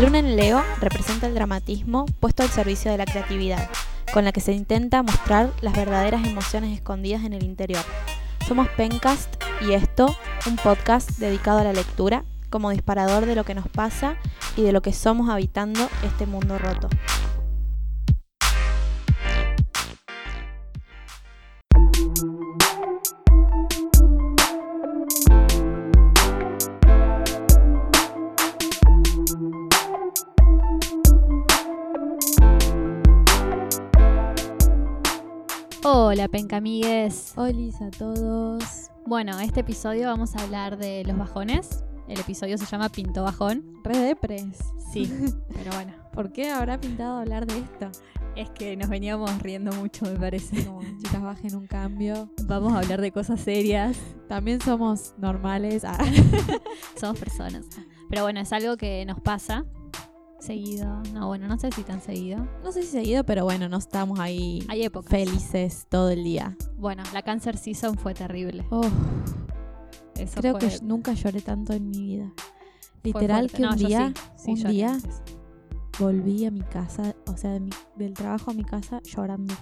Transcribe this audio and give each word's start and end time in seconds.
luna 0.00 0.20
en 0.20 0.34
Leo 0.34 0.64
representa 0.80 1.26
el 1.26 1.34
dramatismo 1.34 2.06
puesto 2.20 2.42
al 2.42 2.48
servicio 2.48 2.90
de 2.90 2.96
la 2.96 3.04
creatividad, 3.04 3.68
con 4.14 4.24
la 4.24 4.32
que 4.32 4.40
se 4.40 4.52
intenta 4.52 5.02
mostrar 5.02 5.50
las 5.60 5.76
verdaderas 5.76 6.26
emociones 6.26 6.72
escondidas 6.72 7.22
en 7.24 7.34
el 7.34 7.44
interior. 7.44 7.82
Somos 8.48 8.66
Pencast 8.70 9.34
y 9.60 9.74
esto, 9.74 10.16
un 10.46 10.56
podcast 10.56 11.10
dedicado 11.18 11.58
a 11.58 11.64
la 11.64 11.74
lectura 11.74 12.24
como 12.48 12.70
disparador 12.70 13.26
de 13.26 13.34
lo 13.34 13.44
que 13.44 13.54
nos 13.54 13.68
pasa 13.68 14.16
y 14.56 14.62
de 14.62 14.72
lo 14.72 14.80
que 14.80 14.94
somos 14.94 15.28
habitando 15.28 15.86
este 16.02 16.24
mundo 16.24 16.58
roto. 16.58 16.88
Hola, 36.12 36.26
pencamigues. 36.26 37.34
Hola 37.36 37.70
a 37.80 37.90
todos. 37.92 38.90
Bueno, 39.06 39.38
este 39.38 39.60
episodio 39.60 40.08
vamos 40.08 40.34
a 40.34 40.42
hablar 40.42 40.76
de 40.76 41.04
los 41.04 41.16
bajones. 41.16 41.84
El 42.08 42.18
episodio 42.18 42.58
se 42.58 42.66
llama 42.66 42.88
Pinto 42.88 43.22
Bajón. 43.22 43.80
Re 43.84 43.96
depres. 43.96 44.56
Sí, 44.92 45.08
pero 45.54 45.70
bueno. 45.70 45.92
¿Por 46.12 46.32
qué 46.32 46.50
habrá 46.50 46.80
pintado 46.80 47.20
hablar 47.20 47.46
de 47.46 47.58
esto? 47.58 47.92
Es 48.34 48.50
que 48.50 48.76
nos 48.76 48.88
veníamos 48.88 49.40
riendo 49.40 49.70
mucho, 49.76 50.04
me 50.04 50.18
parece. 50.18 50.64
Como, 50.64 50.82
chicas, 51.00 51.22
bajen 51.22 51.54
un 51.54 51.68
cambio. 51.68 52.28
Vamos 52.44 52.72
a 52.72 52.78
hablar 52.78 53.00
de 53.00 53.12
cosas 53.12 53.40
serias. 53.40 53.96
También 54.28 54.60
somos 54.60 55.14
normales. 55.16 55.84
Ah. 55.84 55.96
Somos 57.00 57.20
personas. 57.20 57.66
Pero 58.08 58.24
bueno, 58.24 58.40
es 58.40 58.52
algo 58.52 58.76
que 58.76 59.04
nos 59.06 59.20
pasa 59.20 59.64
seguido. 60.40 61.02
No, 61.12 61.28
bueno, 61.28 61.46
no 61.48 61.58
sé 61.58 61.70
si 61.72 61.82
tan 61.82 62.00
seguido. 62.00 62.46
No 62.64 62.72
sé 62.72 62.82
si 62.82 62.88
seguido, 62.88 63.24
pero 63.24 63.44
bueno, 63.44 63.68
no 63.68 63.76
estamos 63.78 64.18
ahí 64.18 64.64
Hay 64.68 64.82
épocas. 64.84 65.10
felices 65.10 65.86
todo 65.88 66.10
el 66.10 66.24
día. 66.24 66.56
Bueno, 66.76 67.02
la 67.12 67.22
Cancer 67.22 67.56
Season 67.56 67.96
fue 67.96 68.14
terrible. 68.14 68.64
Oh, 68.70 68.82
Eso 70.16 70.40
creo 70.40 70.58
fue- 70.58 70.68
que 70.68 70.78
nunca 70.82 71.12
lloré 71.14 71.40
tanto 71.40 71.72
en 71.72 71.88
mi 71.88 71.98
vida. 72.00 72.32
fue 72.36 73.12
Literal 73.12 73.48
fuerte. 73.50 73.56
que 73.56 73.62
No, 73.62 73.70
un 73.70 73.76
yo 73.78 73.88
día, 73.88 74.12
sí, 74.36 74.44
sí 74.44 74.50
un 74.50 74.56
lloré 74.58 74.72
día 74.72 74.98
volví 75.98 76.44
a 76.46 76.50
mi 76.50 76.60
casa, 76.62 77.14
o 77.26 77.36
sea, 77.36 77.50
de 77.52 77.60
mi- 77.60 77.70
del 77.96 78.14
trabajo 78.14 78.50
a 78.50 78.54
mi 78.54 78.64
casa 78.64 79.00
llorando. 79.04 79.54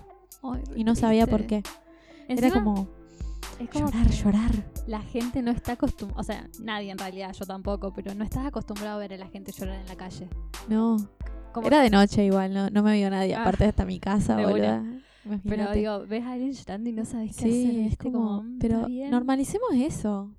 Ay, 0.42 0.62
Y 0.76 0.84
no 0.84 0.94
sabía 0.94 1.26
por 1.26 1.42
triste. 1.42 1.62
qué. 2.28 2.34
Era 2.34 2.50
como 2.52 2.88
es 3.58 3.70
como 3.70 3.86
llorar, 3.90 4.10
llorar. 4.10 4.50
La 4.86 5.00
gente 5.02 5.42
no 5.42 5.50
está 5.50 5.72
acostumbrada, 5.72 6.20
o 6.20 6.24
sea, 6.24 6.48
nadie 6.60 6.90
en 6.90 6.98
realidad, 6.98 7.32
yo 7.32 7.44
tampoco, 7.46 7.92
pero 7.92 8.14
no 8.14 8.24
estás 8.24 8.46
acostumbrado 8.46 8.96
a 8.96 8.98
ver 9.00 9.14
a 9.14 9.16
la 9.18 9.28
gente 9.28 9.52
llorar 9.52 9.80
en 9.80 9.86
la 9.86 9.96
calle. 9.96 10.28
No, 10.68 10.96
Como- 11.52 11.66
era 11.66 11.80
de 11.80 11.90
noche 11.90 12.24
igual, 12.24 12.52
no, 12.54 12.70
no 12.70 12.82
me 12.82 12.96
vio 12.96 13.10
nadie. 13.10 13.34
Ah, 13.34 13.42
Aparte 13.42 13.64
hasta 13.64 13.84
mi 13.84 13.98
casa, 14.00 14.36
boluda. 14.40 14.84
Pero 15.46 15.72
digo, 15.72 16.06
ves 16.06 16.24
a 16.24 16.32
alguien 16.32 16.52
llorando 16.52 16.88
y 16.88 16.92
no 16.92 17.04
sabes 17.04 17.36
qué 17.36 17.42
sí, 17.52 17.66
hacer, 17.68 17.80
es 17.92 17.96
como, 17.98 18.42
mm, 18.42 18.58
pero 18.58 18.86
normalicemos 19.10 19.68
eso. 19.74 20.32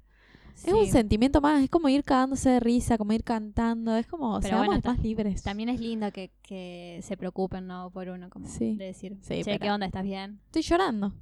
Es 0.66 0.74
un 0.74 0.88
sentimiento 0.88 1.40
más, 1.40 1.64
es 1.64 1.70
como 1.70 1.88
ir 1.88 2.04
cagándose 2.04 2.50
de 2.50 2.60
risa, 2.60 2.98
como 2.98 3.14
ir 3.14 3.24
cantando, 3.24 3.96
es 3.96 4.06
como 4.08 4.40
Pero 4.42 4.50
seamos 4.50 4.68
bueno, 4.68 4.82
más 4.84 5.00
libres. 5.02 5.42
También 5.42 5.70
es 5.70 5.80
lindo 5.80 6.12
que, 6.12 6.32
que 6.42 7.00
se 7.02 7.16
preocupen, 7.16 7.66
¿no? 7.68 7.92
Por 7.92 8.10
uno, 8.10 8.30
como 8.30 8.46
Sí. 8.48 8.76
de 8.76 8.86
decir, 8.86 9.16
Sí, 9.22 9.42
che, 9.44 9.58
¿qué 9.58 9.72
onda? 9.72 9.86
¿Estás 9.86 10.04
bien? 10.04 10.40
Estoy 10.48 10.64
llorando. 10.64 11.14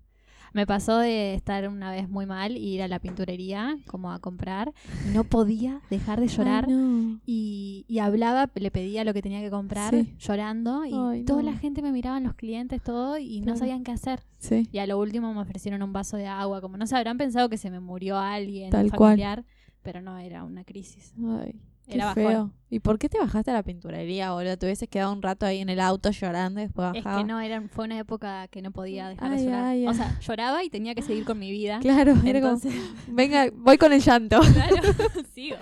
Me 0.53 0.65
pasó 0.65 0.97
de 0.99 1.33
estar 1.35 1.67
una 1.67 1.91
vez 1.91 2.09
muy 2.09 2.25
mal 2.25 2.55
y 2.57 2.75
ir 2.75 2.81
a 2.81 2.87
la 2.87 2.99
pinturería, 2.99 3.77
como 3.87 4.11
a 4.11 4.19
comprar, 4.19 4.73
y 5.07 5.13
no 5.13 5.23
podía 5.23 5.81
dejar 5.89 6.19
de 6.19 6.27
llorar. 6.27 6.65
Ay, 6.67 6.73
no. 6.73 7.19
Y, 7.25 7.85
y 7.87 7.99
hablaba, 7.99 8.49
le 8.55 8.71
pedía 8.71 9.03
lo 9.03 9.13
que 9.13 9.21
tenía 9.21 9.41
que 9.41 9.49
comprar, 9.49 9.93
Sí. 9.93 10.13
llorando, 10.19 10.85
y 10.85 10.93
Ay, 10.93 11.23
toda 11.25 11.41
no. 11.43 11.51
la 11.51 11.57
gente 11.57 11.81
me 11.81 11.91
miraban, 11.91 12.23
los 12.23 12.33
clientes, 12.35 12.81
todo, 12.81 13.17
y 13.17 13.41
no 13.41 13.55
sabían 13.57 13.83
qué 13.83 13.91
hacer. 13.91 14.21
Sí. 14.39 14.67
Y 14.71 14.77
a 14.79 14.87
lo 14.87 14.97
último 14.99 15.33
me 15.33 15.41
ofrecieron 15.41 15.83
un 15.83 15.93
vaso 15.93 16.17
de 16.17 16.27
agua, 16.27 16.61
como 16.61 16.77
no 16.77 16.87
se 16.87 16.95
habrán 16.95 17.17
pensado 17.17 17.49
que 17.49 17.57
se 17.57 17.69
me 17.69 17.79
murió 17.79 18.17
alguien 18.17 18.69
Tal 18.69 18.85
un 18.85 18.89
cual. 18.91 19.11
familiar, 19.11 19.45
pero 19.83 20.01
no 20.01 20.17
era 20.17 20.43
una 20.43 20.63
crisis. 20.63 21.13
Ay, 21.41 21.55
qué 21.87 21.95
Era 21.95 22.05
bajón. 22.05 22.23
feo. 22.23 22.51
¿Y 22.69 22.79
por 22.81 22.99
qué 22.99 23.07
te 23.07 23.17
bajaste 23.17 23.51
a 23.51 23.53
la 23.53 23.63
pinturería, 23.63 24.33
boludo? 24.33 24.57
Te 24.57 24.65
hubieses 24.65 24.89
quedado 24.89 25.13
un 25.13 25.21
rato 25.21 25.45
ahí 25.45 25.59
en 25.59 25.69
el 25.69 25.79
auto 25.79 26.11
llorando 26.11 26.59
y 26.59 26.63
después 26.63 26.89
Es 26.95 27.03
bajaba. 27.03 27.21
que 27.21 27.27
no 27.27 27.39
era, 27.39 27.61
fue 27.69 27.85
una 27.85 27.97
época 27.97 28.47
que 28.49 28.61
no 28.61 28.71
podía 28.71 29.07
dejar 29.09 29.31
Ay, 29.31 29.37
de 29.39 29.45
llorar. 29.45 29.63
ay, 29.65 29.87
o 29.87 29.93
sea, 29.93 30.19
lloraba 30.19 30.63
y 30.65 30.69
tenía 30.69 30.93
que 30.93 31.01
seguir 31.01 31.23
con 31.23 31.39
mi 31.39 31.49
vida. 31.51 31.79
Claro, 31.79 32.11
era 32.25 32.41
como, 32.41 32.53
Entonces, 32.55 32.73
venga, 33.07 33.45
voy 33.55 33.77
con 33.77 33.93
el 33.93 34.01
llanto. 34.01 34.39
claro, 34.53 34.75
sigo. 35.33 35.55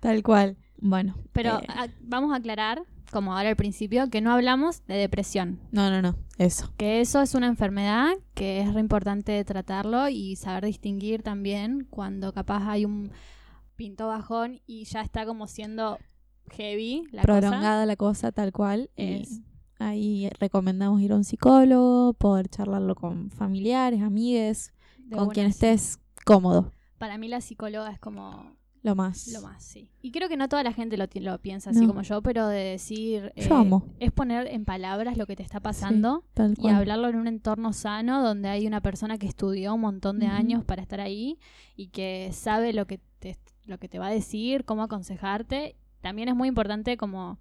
Tal 0.00 0.22
cual. 0.22 0.56
Bueno. 0.78 1.14
Pero 1.32 1.60
eh, 1.60 1.66
a- 1.68 1.88
vamos 2.00 2.32
a 2.32 2.36
aclarar, 2.36 2.82
como 3.10 3.36
ahora 3.36 3.48
al 3.50 3.56
principio, 3.56 4.08
que 4.10 4.20
no 4.20 4.32
hablamos 4.32 4.84
de 4.86 4.94
depresión. 4.96 5.60
no, 5.70 5.90
no, 5.90 6.02
no. 6.02 6.16
Eso. 6.38 6.72
Que 6.76 7.00
eso 7.00 7.20
es 7.22 7.34
una 7.34 7.46
enfermedad 7.46 8.08
que 8.34 8.60
es 8.62 8.74
re 8.74 8.80
importante 8.80 9.44
tratarlo 9.44 10.08
y 10.08 10.34
saber 10.36 10.64
distinguir 10.64 11.22
también 11.22 11.86
cuando 11.88 12.32
capaz 12.32 12.68
hay 12.68 12.84
un 12.84 13.12
pinto 13.82 14.06
bajón 14.06 14.60
y 14.64 14.84
ya 14.84 15.00
está 15.00 15.26
como 15.26 15.48
siendo 15.48 15.98
heavy 16.52 17.02
la 17.10 17.22
cosa. 17.22 17.40
Prolongada 17.40 17.84
la 17.84 17.96
cosa, 17.96 18.30
tal 18.30 18.52
cual. 18.52 18.90
y 18.96 19.24
ahí 19.80 20.28
recomendamos 20.38 21.00
ir 21.02 21.10
a 21.10 21.16
un 21.16 21.24
psicólogo, 21.24 22.12
poder 22.14 22.48
charlarlo 22.48 22.94
con 22.94 23.30
familiares, 23.32 24.00
amigues, 24.00 24.72
de 24.98 25.16
con 25.16 25.30
quien 25.30 25.46
estés 25.46 25.98
cómodo. 26.24 26.70
Para 26.98 27.18
mí 27.18 27.26
la 27.26 27.40
psicóloga 27.40 27.90
es 27.90 27.98
como 27.98 28.52
Lo 28.84 28.94
más. 28.94 29.26
lo 29.32 29.42
más, 29.42 29.64
sí. 29.64 29.90
Y 30.00 30.12
creo 30.12 30.28
que 30.28 30.36
no 30.36 30.48
toda 30.48 30.62
la 30.62 30.72
gente 30.72 30.96
lo, 30.96 31.06
lo 31.12 31.38
piensa 31.40 31.70
así 31.70 31.80
No. 31.80 31.88
como 31.88 32.02
yo, 32.02 32.22
pero 32.22 32.46
de 32.46 32.60
decir... 32.62 33.32
Yo 33.34 33.56
amo. 33.56 33.84
Es 33.98 34.12
poner 34.12 34.46
en 34.46 34.64
palabras 34.64 35.16
lo 35.16 35.26
que 35.26 35.34
te 35.34 35.42
está 35.42 35.58
pasando 35.58 36.22
y 36.58 36.68
hablarlo 36.68 37.08
en 37.08 37.16
un 37.16 37.26
entorno 37.26 37.72
sano 37.72 38.22
donde 38.22 38.48
hay 38.48 38.68
una 38.68 38.80
persona 38.80 39.18
que 39.18 39.26
estudió 39.26 39.74
un 39.74 39.80
montón 39.80 40.20
de 40.20 40.26
años 40.28 40.64
para 40.64 40.82
estar 40.82 41.00
ahí 41.00 41.40
y 41.74 41.88
que 41.88 42.30
sabe 42.32 42.72
lo 42.72 42.86
que 42.86 43.00
lo 43.64 43.78
que 43.78 43.88
te 43.88 43.98
va 43.98 44.08
a 44.08 44.10
decir, 44.10 44.64
cómo 44.64 44.82
aconsejarte. 44.82 45.76
También 46.00 46.28
es 46.28 46.34
muy 46.34 46.48
importante 46.48 46.96
como 46.96 47.38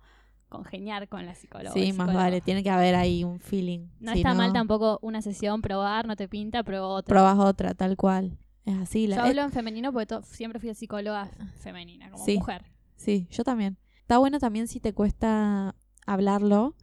congeniar 0.50 1.08
con 1.08 1.26
la 1.26 1.34
psicóloga. 1.34 1.72
Sí, 1.74 1.94
más 1.94 2.14
vale. 2.14 2.42
Tiene 2.42 2.62
que 2.64 2.70
haber 2.70 2.96
ahí 2.96 3.24
un 3.24 3.40
feeling. 3.40 3.88
No 4.00 4.12
Si 4.12 4.20
está 4.20 4.34
mal 4.34 4.52
tampoco 4.54 5.00
una 5.02 5.22
sesión, 5.22 5.62
probar, 5.62 6.06
no 6.08 6.16
te 6.16 6.28
pinta, 6.28 6.64
prueba 6.64 6.88
otra. 6.88 7.14
Probas 7.14 7.40
otra, 7.40 7.74
tal 7.74 7.96
cual. 7.98 8.38
Es 8.66 8.78
así. 8.78 9.08
La, 9.08 9.16
Yo 9.16 9.24
hablo 9.24 9.42
en 9.44 9.52
femenino 9.52 9.92
porque 9.92 10.08
to- 10.08 10.22
siempre 10.24 10.60
fui 10.60 10.74
psicóloga 10.76 11.32
femenina, 11.60 12.12
como 12.12 12.24
Sí. 12.26 12.38
mujer. 12.38 12.66
Sí, 12.98 13.28
yo 13.32 13.44
también. 13.44 13.78
Está 14.02 14.18
bueno 14.20 14.40
también 14.40 14.68
si 14.68 14.80
te 14.80 14.94
cuesta 14.94 15.74
hablarlo, 16.06 16.76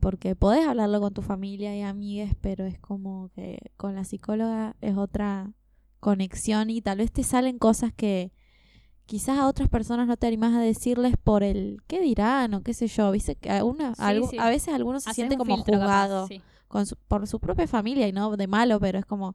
porque 0.00 0.34
podés 0.36 0.66
hablarlo 0.66 1.00
con 1.00 1.14
tu 1.14 1.22
familia 1.22 1.74
y 1.76 1.82
amigues, 1.82 2.34
pero 2.40 2.66
es 2.66 2.78
como 2.78 3.30
que 3.34 3.70
con 3.76 3.94
la 3.94 4.04
psicóloga 4.04 4.76
es 4.80 4.96
otra 4.96 5.52
conexión 6.00 6.70
y 6.70 6.82
tal 6.82 6.98
vez 6.98 7.10
te 7.12 7.22
salen 7.22 7.58
cosas 7.58 7.92
que 7.94 8.32
quizás 9.06 9.38
a 9.38 9.46
otras 9.46 9.68
personas 9.68 10.06
no 10.06 10.16
te 10.16 10.26
animás 10.26 10.54
a 10.54 10.60
decirles 10.60 11.14
por 11.22 11.42
el 11.42 11.78
qué 11.86 12.00
dirán 12.00 12.52
o 12.54 12.62
qué 12.62 12.74
sé 12.74 12.86
yo. 12.88 13.10
Viste 13.12 13.38
a, 13.48 13.64
una- 13.64 13.94
Sí, 13.94 14.02
algu- 14.02 14.30
sí. 14.30 14.38
a 14.38 14.48
veces 14.48 14.74
algunos 14.74 15.04
se 15.04 15.10
Haces 15.10 15.16
siente 15.16 15.34
un 15.36 15.38
como 15.38 15.54
filtro 15.56 15.74
capaz, 15.78 16.02
juzgado 16.02 16.26
sí. 16.28 16.42
su- 16.84 16.96
por 17.08 17.26
su 17.26 17.40
propia 17.40 17.66
familia 17.66 18.06
y 18.08 18.12
no 18.12 18.36
de 18.36 18.46
malo, 18.46 18.78
pero 18.80 18.98
es 18.98 19.06
como, 19.06 19.34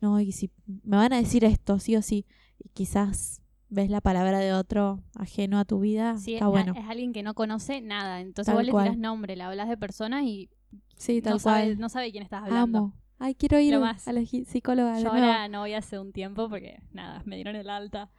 no, 0.00 0.20
y 0.20 0.32
si 0.32 0.50
me 0.84 0.96
van 0.96 1.12
a 1.12 1.16
decir 1.16 1.44
esto, 1.44 1.78
sí 1.78 1.96
o 1.96 2.02
sí, 2.02 2.26
y 2.58 2.68
quizás 2.70 3.40
ves 3.68 3.88
la 3.88 4.00
palabra 4.02 4.38
de 4.40 4.52
otro 4.52 5.00
ajeno 5.14 5.58
a 5.58 5.64
tu 5.64 5.80
vida, 5.80 6.18
Sí, 6.18 6.34
está 6.34 6.44
es, 6.46 6.50
bueno. 6.50 6.74
es 6.76 6.84
alguien 6.90 7.12
que 7.12 7.22
no 7.22 7.32
conoce 7.34 7.80
nada. 7.80 8.20
Entonces 8.20 8.52
Tal 8.54 8.56
vos 8.56 8.64
le 8.66 8.72
tirás 8.82 8.98
nombre, 8.98 9.34
le 9.36 9.42
hablas 9.44 9.68
de 9.68 9.76
personas 9.78 10.24
y 10.24 10.50
Sí, 10.96 11.22
tal 11.22 11.34
no, 11.34 11.38
sabe, 11.38 11.64
cual. 11.66 11.78
no 11.78 11.88
sabe 11.88 12.10
quién 12.12 12.22
estás 12.22 12.42
hablando. 12.42 12.78
Amo. 12.78 12.92
Ay, 13.18 13.34
quiero 13.36 13.58
ir 13.60 13.74
a 13.76 13.96
la 14.12 14.24
psicóloga. 14.26 14.98
Yo 15.00 15.10
ahora 15.12 15.46
no 15.48 15.60
voy 15.60 15.74
hace 15.74 15.98
un 15.98 16.12
tiempo 16.12 16.48
porque, 16.48 16.82
nada, 16.92 17.22
me 17.24 17.36
dieron 17.36 17.54
el 17.56 17.70
alta. 17.70 18.10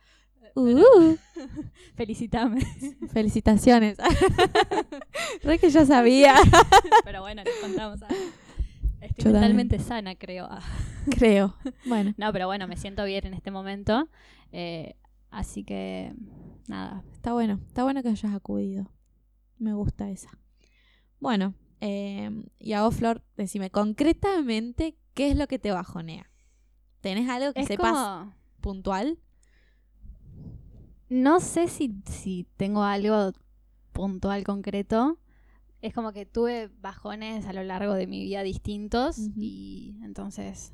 Uh, 0.55 1.15
Felicitame. 1.95 2.61
felicitaciones. 3.11 3.97
Re 5.43 5.57
que 5.59 5.69
ya 5.69 5.85
sabía, 5.85 6.35
Pero 7.03 7.21
bueno, 7.21 7.43
les 7.43 7.55
contamos. 7.61 8.01
ah. 8.03 8.07
Estoy 9.01 9.25
Yo 9.25 9.31
también. 9.31 9.41
mentalmente 9.57 9.79
sana, 9.79 10.15
creo. 10.15 10.47
Ah. 10.49 10.61
creo. 11.09 11.55
Bueno, 11.85 12.13
No, 12.17 12.31
pero 12.31 12.45
bueno, 12.47 12.67
me 12.67 12.77
siento 12.77 13.03
bien 13.05 13.25
en 13.27 13.33
este 13.33 13.51
momento. 13.51 14.07
eh, 14.51 14.95
así 15.31 15.63
que, 15.63 16.13
nada. 16.67 17.03
está 17.13 17.33
bueno. 17.33 17.59
Está 17.67 17.83
bueno 17.83 18.01
que 18.03 18.09
hayas 18.09 18.33
acudido. 18.33 18.89
Me 19.57 19.73
gusta 19.73 20.09
esa. 20.09 20.29
Bueno, 21.19 21.53
eh, 21.81 22.29
y 22.59 22.73
a 22.73 22.83
vos, 22.83 22.95
Flor, 22.95 23.23
decime 23.35 23.69
concretamente 23.71 24.95
qué 25.13 25.29
es 25.31 25.35
lo 25.37 25.47
que 25.47 25.59
te 25.59 25.71
bajonea. 25.71 26.29
¿Tenés 27.01 27.27
algo 27.29 27.53
que 27.53 27.61
Es 27.61 27.67
sepas 27.67 27.91
como... 27.91 28.33
puntual? 28.61 29.19
No 31.09 31.39
sé 31.39 31.67
si, 31.67 31.95
si 32.05 32.47
tengo 32.57 32.83
algo 32.83 33.31
puntual 33.91 34.43
concreto. 34.43 35.19
Es 35.81 35.93
como 35.93 36.13
que 36.13 36.25
tuve 36.25 36.69
bajones 36.79 37.45
a 37.45 37.53
lo 37.53 37.63
largo 37.63 37.93
de 37.93 38.07
mi 38.07 38.21
vida 38.21 38.41
distintos 38.41 39.17
y 39.35 39.97
entonces, 40.01 40.73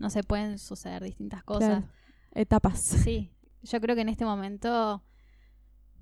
no 0.00 0.10
se 0.10 0.22
pueden 0.24 0.58
suceder 0.58 1.02
distintas 1.02 1.44
cosas. 1.44 1.84
Claro. 1.84 1.86
Etapas. 2.34 2.80
Sí, 2.80 3.30
yo 3.62 3.80
creo 3.80 3.94
que 3.94 4.02
en 4.02 4.08
este 4.08 4.24
momento 4.24 5.02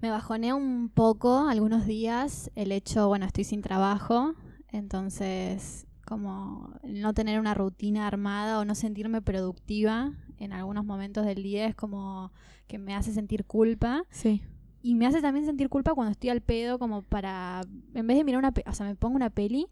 Me 0.01 0.11
bajonea 0.11 0.55
un 0.55 0.89
poco 0.89 1.47
algunos 1.49 1.85
días 1.87 2.51
el 2.55 2.73
hecho, 2.73 3.09
bueno, 3.09 3.27
estoy 3.27 3.45
sin 3.45 3.61
trabajo, 3.61 4.35
entonces 4.69 5.87
como 6.11 6.75
no 6.83 7.15
tener 7.15 7.39
una 7.39 7.55
rutina 7.55 8.07
armada 8.09 8.59
o 8.59 8.65
no 8.65 8.75
sentirme 8.75 9.23
productiva 9.23 10.13
en 10.39 10.53
algunos 10.53 10.85
momentos 10.85 11.25
del 11.25 11.43
día 11.43 11.67
es 11.67 11.77
como 11.77 12.33
que 12.67 12.79
me 12.79 12.95
hace 12.97 13.13
sentir 13.13 13.45
culpa 13.45 14.03
Sí. 14.11 14.43
y 14.83 14.97
me 14.97 15.07
hace 15.07 15.23
también 15.23 15.47
sentir 15.47 15.69
culpa 15.69 15.95
cuando 15.95 16.11
estoy 16.11 16.31
al 16.31 16.41
pedo 16.41 16.79
como 16.81 17.03
para 17.03 17.61
en 17.95 18.07
vez 18.09 18.17
de 18.19 18.25
mirar 18.25 18.41
una, 18.41 18.53
o 18.67 18.73
sea, 18.73 18.87
me 18.87 18.97
pongo 18.97 19.15
una 19.15 19.31
peli 19.31 19.69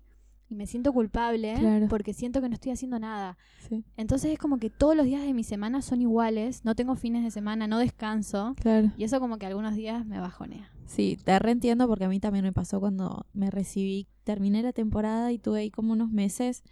y 0.49 0.55
me 0.55 0.67
siento 0.67 0.93
culpable 0.93 1.55
Claro. 1.59 1.89
porque 1.89 2.15
siento 2.15 2.41
que 2.41 2.49
no 2.49 2.55
estoy 2.55 2.71
haciendo 2.73 2.99
nada. 3.01 3.37
Sí. 3.69 3.85
Entonces 3.97 4.33
es 4.33 4.39
como 4.39 4.59
que 4.59 4.71
todos 4.71 4.95
los 4.97 5.05
días 5.07 5.23
de 5.23 5.35
mi 5.35 5.43
semana 5.45 5.83
son 5.83 6.01
iguales, 6.01 6.65
no 6.65 6.75
tengo 6.77 6.95
fines 6.95 7.25
de 7.25 7.31
semana, 7.33 7.67
no 7.67 7.79
descanso. 7.79 8.55
Claro. 8.61 8.93
Y 8.97 9.05
eso 9.05 9.19
como 9.21 9.39
que 9.39 9.47
algunos 9.47 9.75
días 9.75 10.07
me 10.07 10.21
bajonea. 10.21 10.71
Sí, 10.89 11.19
te 11.23 11.39
reentiendo 11.39 11.87
porque 11.87 12.07
a 12.07 12.09
mí 12.09 12.19
también 12.19 12.47
me 12.47 12.53
pasó 12.53 12.81
cuando 12.81 13.27
me 13.35 13.51
recibí. 13.51 14.09
Terminé 14.25 14.63
la 14.63 14.73
temporada 14.73 15.31
y 15.33 15.39
tuve 15.39 15.61
ahí 15.61 15.71
como 15.71 15.93
unos 15.93 16.11
meses, 16.11 16.65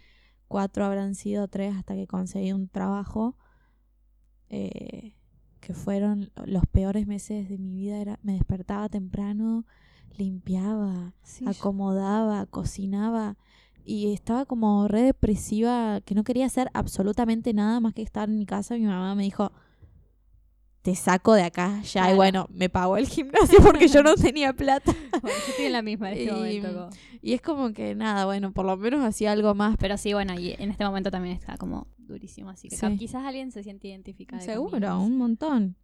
cuatro 0.47 0.85
habrán 0.85 1.13
sido 1.13 1.47
tres 1.47 1.75
hasta 1.75 1.93
que 1.93 2.07
conseguí 2.07 2.51
un 2.51 2.67
trabajo, 2.67 3.37
eh, 4.49 5.13
que 5.59 5.75
fueron 5.75 6.31
los 6.45 6.65
peores 6.65 7.05
meses 7.05 7.47
de 7.47 7.59
mi 7.59 7.75
vida. 7.75 7.97
Era, 7.97 8.19
me 8.23 8.33
despertaba 8.33 8.89
temprano, 8.89 9.67
limpiaba, 10.17 11.13
acomodaba, 11.45 12.47
cocinaba 12.47 13.37
y 13.85 14.13
estaba 14.13 14.45
como 14.45 14.87
re 14.87 15.03
depresiva, 15.03 16.01
que 16.01 16.15
no 16.15 16.23
quería 16.23 16.47
hacer 16.47 16.69
absolutamente 16.73 17.53
nada 17.53 17.79
más 17.79 17.93
que 17.93 18.01
estar 18.01 18.29
en 18.29 18.39
mi 18.39 18.47
casa. 18.47 18.75
Mi 18.75 18.85
mamá 18.85 19.13
me 19.13 19.23
dijo, 19.23 19.51
te 20.87 20.95
saco 20.95 21.33
de 21.33 21.43
acá 21.43 21.81
ya. 21.81 22.09
Y 22.13 22.15
bueno, 22.15 22.47
me 22.49 22.69
pagó 22.69 22.95
el 22.95 23.07
gimnasio 23.09 23.59
porque 23.61 23.89
yo 23.89 24.03
no 24.03 24.15
tenía 24.15 24.53
plata. 24.53 24.93
Bueno, 25.21 25.37
yo 25.45 25.49
estoy 25.51 25.65
en 25.65 25.73
la 25.73 25.81
misma 25.81 26.13
en 26.13 26.17
este 26.17 26.29
Y- 26.29 26.61
momento. 26.61 26.73
como- 26.73 26.89
Y 27.21 27.33
es 27.33 27.41
como 27.41 27.73
que 27.73 27.93
nada, 27.93 28.23
bueno, 28.23 28.53
por 28.53 28.65
lo 28.65 28.77
menos 28.77 29.03
hacía 29.03 29.33
algo 29.33 29.53
más. 29.53 29.75
Pero 29.77 29.97
sí, 29.97 30.13
bueno, 30.13 30.39
y 30.39 30.51
en 30.57 30.71
este 30.71 30.85
momento 30.85 31.11
también 31.11 31.35
está 31.35 31.57
como 31.57 31.87
durísimo. 31.97 32.49
Así 32.51 32.69
que 32.69 32.77
Sí. 32.77 32.97
quizás 32.97 33.25
alguien 33.25 33.51
se 33.51 33.63
siente 33.63 33.89
identificado. 33.89 34.41
Seguro, 34.41 34.97
un 35.01 35.17
montón. 35.17 35.75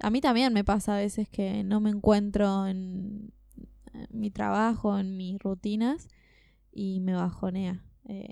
A 0.00 0.10
mí 0.10 0.20
también 0.20 0.52
me 0.52 0.64
pasa 0.64 0.96
a 0.96 0.98
veces 0.98 1.28
que 1.28 1.62
no 1.62 1.78
me 1.80 1.90
encuentro 1.90 2.66
en, 2.66 3.32
en 3.92 4.08
mi 4.10 4.32
trabajo, 4.32 4.98
en 4.98 5.16
mis 5.16 5.38
rutinas 5.38 6.08
y 6.72 6.98
me 6.98 7.12
bajonea. 7.12 7.84
Eh, 8.06 8.30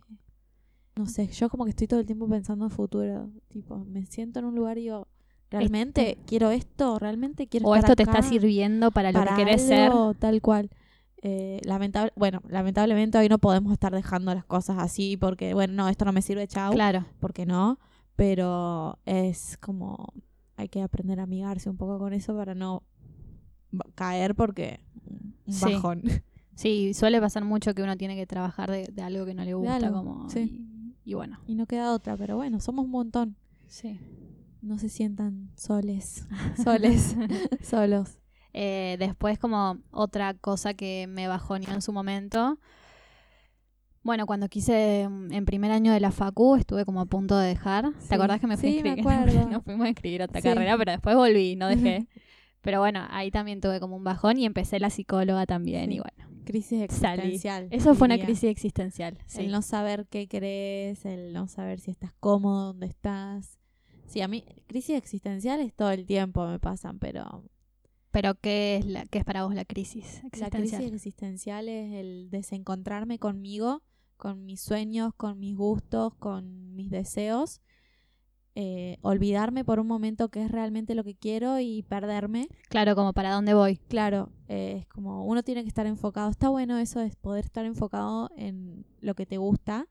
no 0.96 1.06
sé, 1.06 1.28
yo 1.28 1.49
como 1.50 1.64
que 1.67 1.70
estoy 1.70 1.87
todo 1.87 2.00
el 2.00 2.06
tiempo 2.06 2.28
pensando 2.28 2.64
en 2.64 2.70
futuro. 2.73 3.31
Tipo, 3.49 3.84
me 3.84 4.06
siento 4.06 4.40
en 4.40 4.46
un 4.46 4.56
lugar 4.56 4.76
y 4.78 4.82
digo, 4.82 5.06
¿realmente 5.50 6.19
quiero 6.26 6.50
esto? 6.50 6.98
¿Realmente 6.98 7.46
quiero 7.46 7.69
O 7.69 7.75
estar 7.75 7.90
esto 7.90 7.96
te 7.96 8.02
está 8.02 8.22
sirviendo 8.22 8.90
para 8.90 9.12
lo 9.12 9.19
para 9.20 9.37
que 9.37 9.44
querés 9.44 9.62
ser. 9.62 9.90
algo 9.90 10.14
tal 10.14 10.40
cual. 10.43 10.70
Eh, 11.22 11.60
lamentable, 11.64 12.12
bueno, 12.16 12.40
lamentablemente 12.48 13.19
hoy 13.19 13.28
no 13.28 13.38
podemos 13.38 13.72
estar 13.72 13.93
dejando 13.93 14.32
las 14.34 14.44
cosas 14.44 14.76
así 14.78 15.16
porque, 15.16 15.54
bueno, 15.54 15.72
no, 15.75 15.88
esto 15.88 16.04
no 16.04 16.12
me 16.12 16.22
sirve, 16.22 16.46
chau, 16.46 16.72
Claro. 16.72 17.04
porque 17.20 17.46
no, 17.46 17.78
pero 18.16 18.98
es 19.06 19.56
como, 19.58 20.12
hay 20.56 20.69
que 20.69 20.82
aprender 20.82 21.19
a 21.20 21.25
amigarse 21.25 21.69
un 21.70 21.76
poco 21.78 21.99
con 21.99 22.12
eso 22.12 22.37
para 22.37 22.54
no 22.54 22.82
caer 23.94 24.34
porque 24.34 24.81
un 25.46 25.60
bajón. 25.60 26.02
Sí, 26.54 26.94
suele 26.94 27.20
pasar 27.20 27.44
mucho 27.44 27.75
que 27.75 27.82
uno 27.82 27.99
tiene 27.99 28.16
que 28.16 28.26
trabajar 28.26 28.70
de, 28.70 28.87
de 28.87 29.02
algo 29.02 29.26
que 29.26 29.34
no 29.34 29.44
le 29.44 29.52
gusta. 29.52 29.92
como, 29.92 30.26
sí. 30.31 30.94
y, 31.04 31.10
y 31.10 31.12
bueno, 31.14 31.38
Y 31.46 31.54
no 31.54 31.66
queda 31.66 31.92
otra, 31.92 32.16
pero 32.16 32.37
bueno, 32.37 32.60
somos 32.60 32.87
un 32.87 32.92
montón. 32.92 33.37
sí. 33.66 33.99
No 34.62 34.78
se 34.78 34.88
sientan 34.88 35.50
soles, 35.56 36.26
soles, 36.64 37.16
solos. 37.62 38.18
Eh, 38.52 38.96
después, 38.98 39.38
como 39.38 39.78
otra 39.90 40.34
cosa 40.34 40.74
que 40.74 41.06
me 41.08 41.28
bajoneó 41.28 41.72
en 41.74 41.82
su 41.82 41.92
momento. 41.92 42.58
Bueno, 44.02 44.24
cuando 44.26 44.48
quise 44.48 45.08
mm, 45.08 45.32
en 45.32 45.44
primer 45.44 45.72
año 45.72 45.92
de 45.92 46.00
la 46.00 46.10
Facu, 46.12 46.56
estuve 46.56 46.84
como 46.84 47.00
a 47.00 47.06
punto 47.06 47.36
de 47.38 47.48
dejar. 47.48 47.92
Sí. 47.98 48.08
¿Te 48.08 48.14
acordás 48.14 48.40
que 48.40 48.46
me 48.46 48.56
fui 48.56 48.72
Sí, 48.72 48.78
a 48.78 48.82
me 48.82 48.88
inscribir? 48.90 49.14
acuerdo. 49.20 49.50
Nos 49.50 49.64
fuimos 49.64 49.84
a 49.86 49.88
inscribir 49.88 50.22
a 50.22 50.24
otra 50.26 50.40
Sí. 50.40 50.48
carrera, 50.48 50.78
pero 50.78 50.92
después 50.92 51.16
volví, 51.16 51.56
no 51.56 51.66
dejé. 51.68 52.06
pero 52.60 52.78
bueno, 52.80 53.04
ahí 53.10 53.30
también 53.30 53.60
tuve 53.60 53.78
como 53.80 53.96
un 53.96 54.04
bajón 54.04 54.38
y 54.38 54.46
empecé 54.46 54.78
la 54.80 54.90
psicóloga 54.90 55.44
también. 55.46 55.92
Y 55.92 55.98
bueno, 55.98 56.30
Crisis 56.44 56.78
salí. 56.92 57.22
existencial. 57.22 57.66
Eso 57.70 57.94
fue 57.94 58.06
una 58.06 58.14
diría. 58.14 58.26
crisis 58.26 58.50
existencial. 58.50 59.18
El 59.36 59.50
no 59.50 59.60
saber 59.62 60.06
qué 60.08 60.28
crees, 60.28 61.04
el 61.04 61.32
no 61.32 61.48
saber 61.48 61.80
si 61.80 61.90
estás 61.90 62.12
cómodo, 62.20 62.66
dónde 62.68 62.86
estás. 62.86 63.58
Sí, 64.06 64.20
a 64.20 64.28
mí 64.28 64.44
crisis 64.66 64.96
existenciales 64.96 65.74
todo 65.74 65.90
el 65.90 66.06
tiempo 66.06 66.46
me 66.46 66.58
pasan, 66.58 66.98
pero 66.98 67.44
Pero 68.10 68.34
¿qué 68.40 68.76
es, 68.76 68.86
la, 68.86 69.04
¿qué 69.06 69.18
es 69.18 69.24
para 69.24 69.44
vos 69.44 69.54
la 69.54 69.64
crisis 69.64 70.20
la 70.38 70.50
existencial? 70.50 70.82
crisis 70.82 70.92
existencial 70.94 71.68
es 71.68 71.92
el 71.94 72.30
desencontrarme 72.30 73.18
conmigo, 73.18 73.82
con 74.16 74.44
mis 74.46 74.60
sueños, 74.62 75.12
con 75.16 75.38
mis 75.38 75.56
gustos, 75.56 76.14
con 76.16 76.74
mis 76.74 76.90
deseos. 76.90 77.60
eh, 78.54 78.96
olvidarme 79.02 79.64
por 79.64 79.78
un 79.80 79.86
momento 79.86 80.30
qué 80.30 80.42
es 80.44 80.50
realmente 80.50 80.94
lo 80.94 81.04
que 81.04 81.14
quiero 81.14 81.60
y 81.60 81.82
perderme. 81.82 82.48
Claro, 82.70 82.94
como 82.96 83.12
para 83.12 83.32
dónde 83.34 83.52
voy. 83.54 83.76
Claro, 83.88 84.32
eh, 84.48 84.78
es 84.80 84.86
como 84.88 85.26
uno 85.26 85.42
tiene 85.42 85.62
que 85.62 85.68
estar 85.68 85.86
enfocado. 85.86 86.30
Está 86.30 86.48
bueno 86.48 86.78
eso 86.78 87.00
de 87.00 87.10
poder 87.20 87.44
estar 87.44 87.66
enfocado 87.66 88.30
en 88.36 88.86
lo 89.00 89.14
que 89.14 89.26
te 89.26 89.36
gusta 89.36 89.88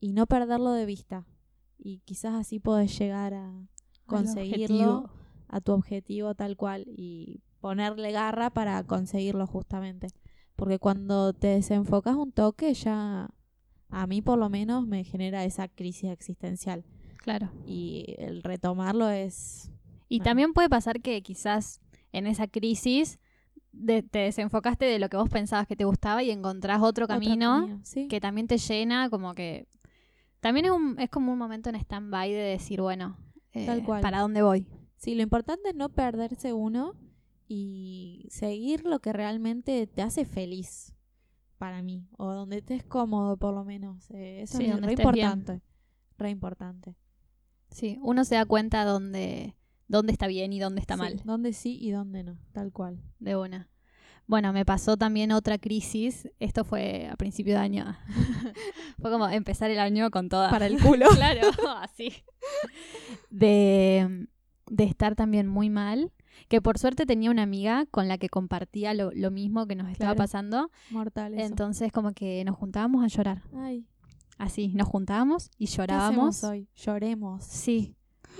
y 0.00 0.12
no 0.14 0.26
perderlo 0.26 0.72
de 0.72 0.86
vista. 0.86 1.26
Y 1.84 1.98
quizás 2.04 2.34
así 2.34 2.60
podés 2.60 2.96
llegar 2.98 3.34
a 3.34 3.52
conseguirlo, 4.06 5.10
a 5.48 5.60
tu 5.60 5.72
objetivo 5.72 6.34
tal 6.34 6.56
cual 6.56 6.84
y 6.86 7.40
ponerle 7.60 8.12
garra 8.12 8.50
para 8.50 8.82
conseguirlo 8.84 9.46
justamente. 9.46 10.08
Porque 10.56 10.78
cuando 10.78 11.32
te 11.32 11.48
desenfocas 11.48 12.16
un 12.16 12.32
toque 12.32 12.72
ya 12.74 13.30
a 13.90 14.06
mí 14.06 14.22
por 14.22 14.38
lo 14.38 14.48
menos 14.48 14.86
me 14.86 15.04
genera 15.04 15.44
esa 15.44 15.68
crisis 15.68 16.10
existencial 16.10 16.84
Claro. 17.18 17.50
y 17.66 18.14
el 18.18 18.42
retomarlo 18.42 19.08
es 19.10 19.70
Y 20.08 20.18
Bueno. 20.18 20.24
también 20.30 20.52
puede 20.52 20.68
pasar 20.68 21.00
que 21.00 21.22
quizás 21.22 21.80
en 22.12 22.26
esa 22.26 22.46
crisis 22.46 23.18
de- 23.72 24.02
te 24.02 24.18
desenfocaste 24.20 24.84
de 24.84 24.98
lo 24.98 25.08
que 25.08 25.16
vos 25.16 25.28
pensabas 25.30 25.66
que 25.66 25.76
te 25.76 25.84
gustaba 25.84 26.22
y 26.22 26.30
encontrás 26.30 26.78
otro 26.78 27.06
otro 27.06 27.08
camino, 27.08 27.80
¿sí? 27.82 28.08
que 28.08 28.20
también 28.20 28.46
te 28.46 28.58
llena, 28.58 29.08
como 29.10 29.34
que... 29.34 29.66
También 30.42 30.66
es, 30.66 30.72
un, 30.72 30.98
es 30.98 31.08
como 31.08 31.32
un 31.32 31.38
momento 31.38 31.70
en 31.70 31.76
stand-by 31.76 32.30
de 32.32 32.36
decir, 32.36 32.80
bueno, 32.82 33.16
eh, 33.52 33.64
Tal 33.64 33.84
cual. 33.84 34.02
¿para 34.02 34.18
dónde 34.20 34.42
voy? 34.42 34.66
Sí, 34.96 35.14
lo 35.14 35.22
importante 35.22 35.68
es 35.70 35.74
no 35.76 35.88
perderse 35.88 36.52
uno 36.52 36.94
y 37.48 38.26
seguir 38.28 38.84
lo 38.84 38.98
que 39.00 39.12
realmente 39.12 39.86
te 39.86 40.02
hace 40.02 40.24
feliz 40.24 40.94
para 41.58 41.80
mí, 41.80 42.08
o 42.18 42.32
donde 42.32 42.58
estés 42.58 42.82
cómodo 42.82 43.36
por 43.36 43.54
lo 43.54 43.64
menos. 43.64 44.10
Eh, 44.10 44.42
eso 44.42 44.58
Sí, 44.58 44.64
es 44.66 44.80
re 44.80 44.92
estés 44.92 45.12
bien. 45.12 45.26
importante. 45.28 45.62
Re 46.18 46.30
importante. 46.30 46.96
Sí, 47.70 47.98
uno 48.02 48.24
se 48.24 48.34
da 48.34 48.44
cuenta 48.44 48.84
dónde, 48.84 49.54
dónde 49.86 50.10
está 50.12 50.26
bien 50.26 50.52
y 50.52 50.58
dónde 50.58 50.80
está 50.80 50.94
Sí, 50.94 51.00
mal, 51.00 51.22
Dónde 51.24 51.52
sí 51.52 51.78
y 51.80 51.92
dónde 51.92 52.24
no, 52.24 52.36
tal 52.52 52.72
cual. 52.72 53.00
de 53.20 53.36
una. 53.36 53.68
Bueno, 54.32 54.54
me 54.54 54.64
pasó 54.64 54.96
también 54.96 55.30
otra 55.30 55.58
crisis. 55.58 56.26
Esto 56.40 56.64
fue 56.64 57.06
a 57.06 57.16
principio 57.16 57.52
de 57.52 57.60
año. 57.60 57.84
fue 58.98 59.10
como 59.10 59.28
empezar 59.28 59.70
el 59.70 59.78
año 59.78 60.10
con 60.10 60.30
toda. 60.30 60.48
Para 60.48 60.64
el 60.64 60.78
culo. 60.82 61.04
claro, 61.14 61.48
así. 61.82 62.10
De, 63.28 64.26
de 64.70 64.84
estar 64.84 65.14
también 65.16 65.46
muy 65.48 65.68
mal. 65.68 66.12
Que 66.48 66.62
por 66.62 66.78
suerte 66.78 67.04
tenía 67.04 67.30
una 67.30 67.42
amiga 67.42 67.84
con 67.90 68.08
la 68.08 68.16
que 68.16 68.30
compartía 68.30 68.94
lo, 68.94 69.10
lo 69.12 69.30
mismo 69.30 69.66
que 69.66 69.74
nos 69.74 69.90
estaba 69.90 70.12
Claro. 70.14 70.16
pasando. 70.24 70.70
Mortal 70.88 71.34
eso. 71.34 71.44
Entonces, 71.44 71.92
como 71.92 72.12
que 72.12 72.42
nos 72.46 72.56
juntábamos 72.56 73.04
a 73.04 73.08
llorar. 73.08 73.42
Ay, 73.54 73.86
Así, 74.38 74.68
nos 74.68 74.88
juntábamos 74.88 75.50
y 75.58 75.66
¿qué 75.66 75.72
llorábamos. 75.76 76.38
hacemos 76.38 76.44
hoy? 76.44 76.68
Lloremos. 76.74 77.44
Sí. 77.44 77.96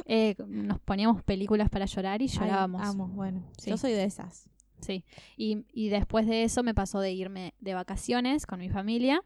Eh, 0.07 0.37
nos 0.49 0.81
poníamos 0.81 1.23
películas 1.23 1.69
para 1.69 1.85
llorar 1.85 2.23
y 2.23 2.25
Ay, 2.25 2.31
llorábamos. 2.31 2.81
amo, 2.83 3.09
bueno. 3.09 3.45
Sí. 3.59 3.69
Yo 3.69 3.77
soy 3.77 3.93
de 3.93 4.05
esas. 4.05 4.49
Sí. 4.83 5.05
Y, 5.37 5.65
y 5.73 5.89
después 5.89 6.27
de 6.27 6.43
eso 6.45 6.63
me 6.63 6.75
pasó 6.75 7.01
de 7.01 7.13
irme 7.13 7.55
de 7.61 7.73
vacaciones 7.75 8.45
con 8.47 8.59
mi 8.61 8.69
familia 8.69 9.23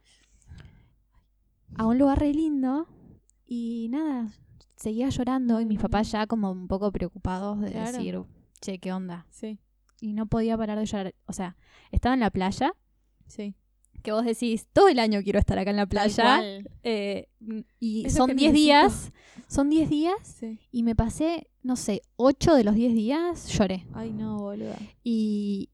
a 1.76 1.86
un 1.86 1.98
lugar 1.98 2.20
re 2.20 2.32
lindo 2.32 2.86
y 3.44 3.88
nada, 3.90 4.28
seguía 4.76 5.08
llorando 5.08 5.60
y 5.60 5.66
mis 5.66 5.78
papás 5.80 6.10
ya 6.12 6.26
como 6.26 6.50
un 6.50 6.68
poco 6.68 6.92
preocupados 6.92 7.60
de 7.60 7.72
Claro. 7.72 7.92
decir, 7.98 8.20
che, 8.60 8.78
¿qué 8.78 8.92
onda? 8.92 9.26
Sí, 9.30 9.58
Y 10.00 10.12
no 10.12 10.26
podía 10.26 10.56
parar 10.58 10.78
de 10.78 10.84
llorar. 10.86 11.14
O 11.26 11.32
sea, 11.32 11.56
estaba 11.90 12.14
en 12.14 12.20
la 12.20 12.30
playa, 12.30 12.72
sí. 13.26 13.54
Que 14.02 14.12
vos 14.12 14.24
decís, 14.24 14.66
todo 14.72 14.88
el 14.88 14.98
año 14.98 15.20
quiero 15.22 15.38
estar 15.38 15.58
acá 15.58 15.70
en 15.70 15.76
la 15.76 15.86
playa. 15.86 16.40
eh, 16.82 17.28
y 17.80 18.08
son 18.10 18.28
que 18.28 18.34
10 18.34 18.52
necesito. 18.52 18.52
días, 18.52 19.12
son 19.48 19.70
10 19.70 19.88
días 19.90 20.14
Sí. 20.40 20.58
y 20.72 20.82
me 20.82 20.94
pasé, 20.94 21.48
no 21.62 21.76
sé, 21.76 22.02
8 22.16 22.54
de 22.54 22.64
los 22.64 22.74
10 22.74 22.94
días 22.94 23.48
lloré. 23.48 23.86
Ay, 23.94 24.12
no, 24.12 24.38
boluda. 24.38 24.76
Y, 25.04 25.70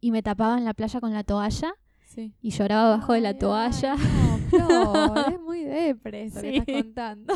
y 0.00 0.10
me 0.10 0.22
tapaba 0.22 0.56
en 0.58 0.64
la 0.64 0.74
playa 0.74 1.00
con 1.00 1.12
la 1.12 1.24
toalla 1.24 1.74
Sí. 2.06 2.32
y 2.42 2.50
lloraba 2.50 2.94
abajo 2.94 3.12
de 3.12 3.20
la 3.20 3.38
toalla. 3.38 3.94
ay, 3.94 4.58
no, 4.58 4.66
Flor, 5.12 5.32
es 5.34 5.40
muy 5.40 5.60
depre 5.62 6.30
que 6.32 6.40
Sí. 6.40 6.46
estás 6.56 6.82
contando. 6.82 7.34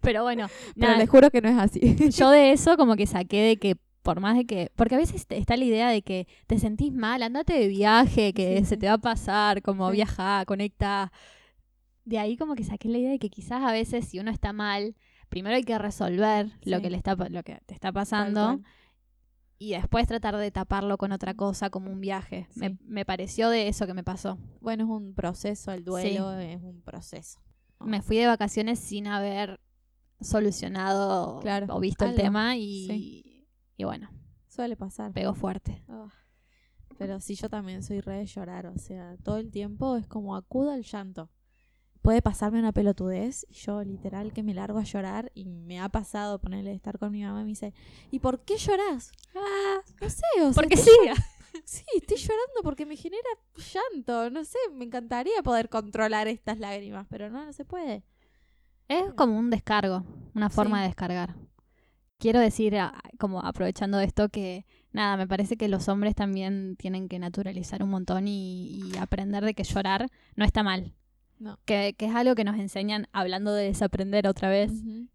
Pero 0.00 0.22
bueno, 0.24 0.48
Pero 0.74 0.86
nada, 0.88 0.98
les 0.98 1.08
juro 1.08 1.30
que 1.30 1.40
no 1.40 1.48
es 1.48 1.56
así. 1.58 1.96
yo 2.10 2.30
de 2.30 2.52
eso 2.52 2.76
como 2.76 2.96
que 2.96 3.06
saqué 3.06 3.42
de 3.42 3.56
que 3.58 3.76
por 4.02 4.20
más 4.20 4.36
de 4.36 4.44
que, 4.44 4.70
porque 4.76 4.96
a 4.96 4.98
veces 4.98 5.26
está 5.30 5.56
la 5.56 5.64
idea 5.64 5.88
de 5.88 6.02
que 6.02 6.26
te 6.46 6.58
sentís 6.58 6.92
mal, 6.92 7.22
andate 7.22 7.52
de 7.54 7.68
viaje, 7.68 8.32
que 8.32 8.58
Sí, 8.58 8.64
se 8.64 8.76
te 8.76 8.86
va 8.86 8.94
a 8.94 8.98
pasar, 8.98 9.62
como 9.62 9.88
Sí. 9.90 9.96
viajar, 9.96 10.44
conecta. 10.46 11.12
De 12.04 12.18
ahí 12.18 12.36
como 12.36 12.54
que 12.56 12.64
saqué 12.64 12.88
la 12.88 12.98
idea 12.98 13.10
de 13.10 13.18
que 13.18 13.30
quizás 13.30 13.62
a 13.62 13.72
veces 13.72 14.08
si 14.08 14.18
uno 14.18 14.30
está 14.30 14.52
mal, 14.52 14.96
primero 15.28 15.54
hay 15.54 15.62
que 15.62 15.78
resolver 15.78 16.50
lo 16.64 16.80
que 16.82 16.90
le 16.90 16.96
está 16.96 17.14
lo 17.14 17.42
que 17.44 17.60
te 17.66 17.74
está 17.74 17.92
pasando 17.92 18.60
y 19.58 19.70
después 19.74 20.08
tratar 20.08 20.36
de 20.36 20.50
taparlo 20.50 20.98
con 20.98 21.12
otra 21.12 21.34
cosa 21.34 21.70
como 21.70 21.92
un 21.92 22.00
viaje. 22.00 22.48
Me, 22.56 22.76
me 22.84 23.04
pareció 23.04 23.48
de 23.48 23.68
eso 23.68 23.86
que 23.86 23.94
me 23.94 24.02
pasó. 24.02 24.36
Bueno, 24.60 24.82
es 24.82 24.90
un 24.90 25.14
proceso, 25.14 25.70
el 25.70 25.84
duelo 25.84 26.32
es 26.32 26.60
un 26.60 26.82
proceso. 26.82 27.40
Me 27.78 28.02
fui 28.02 28.16
de 28.16 28.26
vacaciones 28.26 28.80
sin 28.80 29.06
haber 29.06 29.60
solucionado 30.20 31.38
Claro, 31.40 31.66
o 31.70 31.80
visto 31.80 32.04
el 32.04 32.16
tema 32.16 32.56
y, 32.56 33.31
y 33.82 33.84
bueno, 33.84 34.08
Suele 34.48 34.76
pasar. 34.76 35.12
pegó 35.12 35.34
fuerte. 35.34 35.82
Ah, 35.88 36.08
Pero 36.98 37.18
sí, 37.20 37.34
yo 37.34 37.48
también 37.48 37.82
soy 37.82 38.00
re 38.00 38.18
de 38.18 38.26
llorar, 38.26 38.66
o 38.66 38.78
sea, 38.78 39.16
todo 39.24 39.38
el 39.38 39.50
tiempo 39.50 39.96
es 39.96 40.06
como 40.06 40.36
acudo 40.36 40.70
al 40.70 40.82
llanto. 40.84 41.30
Puede 42.00 42.20
pasarme 42.22 42.58
una 42.58 42.72
pelotudez 42.72 43.44
y 43.48 43.54
yo 43.54 43.82
literal 43.82 44.32
que 44.32 44.42
me 44.42 44.54
largo 44.54 44.78
a 44.78 44.82
llorar 44.84 45.30
y 45.34 45.46
me 45.46 45.80
ha 45.80 45.88
pasado 45.88 46.40
ponerle 46.40 46.72
estar 46.74 46.98
con 46.98 47.12
mi 47.12 47.22
mamá 47.22 47.40
y 47.40 47.44
me 47.44 47.48
dice, 47.50 47.74
¿y 48.10 48.18
por 48.18 48.44
qué 48.44 48.56
lloras? 48.56 49.10
Ah, 49.34 49.80
no 50.00 50.10
sé, 50.10 50.22
o 50.42 50.52
sea, 50.52 50.52
Porque 50.52 50.76
sí, 50.76 50.90
sí, 51.64 51.84
estoy 51.94 52.16
llorando 52.18 52.62
porque 52.62 52.86
me 52.86 52.96
genera 52.96 53.28
llanto, 53.56 54.30
no 54.30 54.44
sé, 54.44 54.58
me 54.72 54.84
encantaría 54.84 55.42
poder 55.42 55.68
controlar 55.68 56.28
estas 56.28 56.58
lágrimas, 56.58 57.06
pero 57.08 57.30
no, 57.30 57.44
no 57.46 57.52
se 57.52 57.64
puede. 57.64 58.04
es 58.88 59.12
como 59.14 59.38
un 59.38 59.50
descargo, 59.50 60.04
una 60.34 60.50
forma 60.50 60.78
Sí. 60.78 60.82
de 60.82 60.86
descargar. 60.88 61.34
Quiero 62.22 62.38
decir, 62.38 62.76
como 63.18 63.40
aprovechando 63.40 63.98
esto, 63.98 64.28
que 64.28 64.64
nada, 64.92 65.16
me 65.16 65.26
parece 65.26 65.56
que 65.56 65.66
los 65.66 65.88
hombres 65.88 66.14
también 66.14 66.76
tienen 66.76 67.08
que 67.08 67.18
naturalizar 67.18 67.82
un 67.82 67.90
montón 67.90 68.28
y, 68.28 68.80
y 68.80 68.96
aprender 68.96 69.44
de 69.44 69.54
que 69.54 69.64
llorar 69.64 70.06
no 70.36 70.44
está 70.44 70.62
mal. 70.62 70.94
No. 71.40 71.58
Que, 71.64 71.96
que 71.98 72.06
es 72.06 72.14
algo 72.14 72.36
que 72.36 72.44
nos 72.44 72.60
enseñan, 72.60 73.08
hablando 73.12 73.52
de 73.52 73.64
desaprender 73.64 74.28
otra 74.28 74.48
vez, 74.48 74.70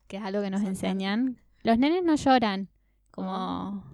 que 0.07 0.17
es 0.17 0.23
algo 0.23 0.41
que 0.41 0.49
nos 0.49 0.63
enseñan. 0.63 1.39
Los 1.63 1.79
nenes 1.79 2.03
no 2.03 2.13
lloran. 2.15 2.67
Como, 3.11 3.85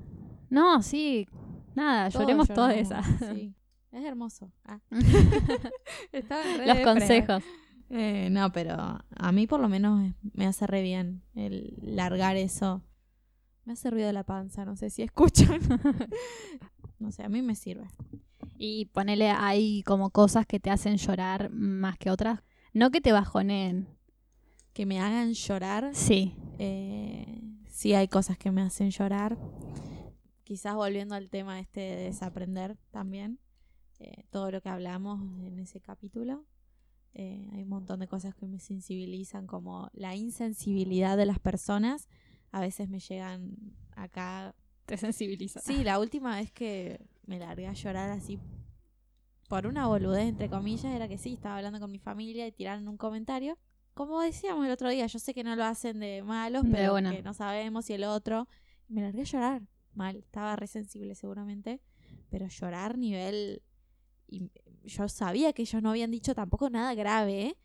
no, 0.50 0.82
sí, 0.82 1.27
nada, 1.75 2.10
Todos 2.10 2.24
lloremos 2.24 2.48
todas 2.48 2.75
esas. 2.75 3.05
Sí. 3.32 3.53
Es 3.91 4.03
hermoso. 4.05 4.51
Ah. 4.65 4.79
Los 6.65 6.79
consejos. 6.79 7.43
Eh, 7.91 8.29
no, 8.32 8.51
pero 8.51 8.75
a 8.75 9.32
mí 9.32 9.46
por 9.46 9.60
lo 9.60 9.70
menos 9.70 10.15
me 10.34 10.48
hace 10.48 10.65
re 10.65 10.82
bien 10.82 11.22
el 11.36 11.75
largar 11.79 12.38
eso. 12.38 12.82
Me 13.65 13.74
hace 13.74 13.89
ruido 13.89 14.12
la 14.12 14.24
panza, 14.24 14.65
no 14.65 14.75
sé 14.75 14.89
si 14.89 15.01
escuchan. 15.03 15.60
no 17.00 17.12
sé, 17.12 17.24
a 17.24 17.29
mí 17.29 17.41
me 17.41 17.55
sirve. 17.55 17.88
Y 18.58 18.86
ponele 18.86 19.29
ahí 19.29 19.84
como 19.84 20.10
cosas 20.10 20.46
que 20.46 20.60
te 20.60 20.70
hacen 20.70 20.98
llorar 20.98 21.50
más 21.50 21.98
que 21.98 22.10
otras. 22.12 22.41
No 22.74 22.91
que 22.91 23.01
te 23.01 23.12
bajoneen. 23.12 23.88
Que 24.74 24.86
me 24.86 25.00
hagan 25.00 25.34
llorar. 25.34 25.91
Sí. 25.93 26.36
eh, 26.60 27.41
sí 27.67 27.93
hay 27.93 28.08
cosas 28.08 28.38
que 28.38 28.51
me 28.51 28.62
hacen 28.62 28.89
llorar. 28.89 29.38
Quizás 30.43 30.75
volviendo 30.75 31.15
al 31.15 31.29
tema 31.29 31.60
este 31.60 31.79
de 31.82 31.96
desaprender 32.05 32.77
también. 32.91 33.39
eh, 34.00 34.25
todo 34.32 34.51
lo 34.51 34.60
que 34.62 34.70
hablamos 34.70 35.22
en 35.46 35.60
ese 35.60 35.79
capítulo. 35.79 36.43
Eh, 37.13 37.48
hay 37.53 37.62
un 37.63 37.70
montón 37.70 38.00
de 38.00 38.08
cosas 38.08 38.36
que 38.36 38.48
me 38.48 38.60
sensibilizan, 38.60 39.46
como 39.48 39.89
la 39.93 40.15
insensibilidad 40.15 41.15
de 41.15 41.25
las 41.25 41.39
personas. 41.39 42.10
A 42.53 42.62
veces 42.62 42.88
me 42.88 43.00
llegan 43.00 43.57
acá 43.95 44.55
Te 44.86 44.95
sensibiliza. 44.95 45.60
Sí, 45.60 45.83
la 45.83 46.00
última 46.00 46.36
vez 46.36 46.51
que 46.51 47.01
me 47.25 47.39
largué 47.39 47.67
a 47.67 47.74
llorar 47.74 48.12
así 48.12 48.39
por 49.50 49.65
una 49.65 49.88
boludez, 49.88 50.29
entre 50.29 50.50
comillas, 50.50 50.86
era 50.95 51.07
que 51.07 51.17
sí, 51.17 51.33
estaba 51.33 51.57
hablando 51.57 51.79
con 51.79 51.91
mi 51.91 51.98
familia 51.98 52.48
y 52.48 52.51
tiraron 52.51 52.88
un 52.88 52.98
comentario. 52.98 53.57
Como 53.95 54.22
decíamos 54.22 54.65
el 54.65 54.72
otro 54.72 54.89
día, 54.89 55.07
yo 55.07 55.19
sé 55.19 55.33
que 55.33 55.43
no 55.43 55.55
lo 55.55 55.63
hacen 55.63 56.00
de 56.00 56.24
malos, 56.24 56.63
pero 56.72 56.95
que 56.95 57.24
no 57.24 57.33
sabemos 57.33 57.86
si 57.86 57.93
el 57.93 58.03
otro. 58.03 58.48
Y 58.88 58.93
me 58.93 59.01
largué 59.01 59.22
a 59.22 59.25
llorar. 59.25 59.62
Mal, 59.95 60.17
estaba 60.17 60.55
re 60.55 60.67
sensible 60.67 61.15
seguramente, 61.15 61.81
pero 62.29 62.48
llorar 62.48 62.98
nivel. 62.98 63.63
Y 64.27 64.50
yo 64.83 65.07
sabía 65.07 65.53
que 65.53 65.63
ellos 65.63 65.81
no 65.81 65.89
habían 65.89 66.12
dicho 66.12 66.33
tampoco 66.36 66.69
nada 66.69 66.93
grave, 66.93 67.41
¿eh? 67.48 67.57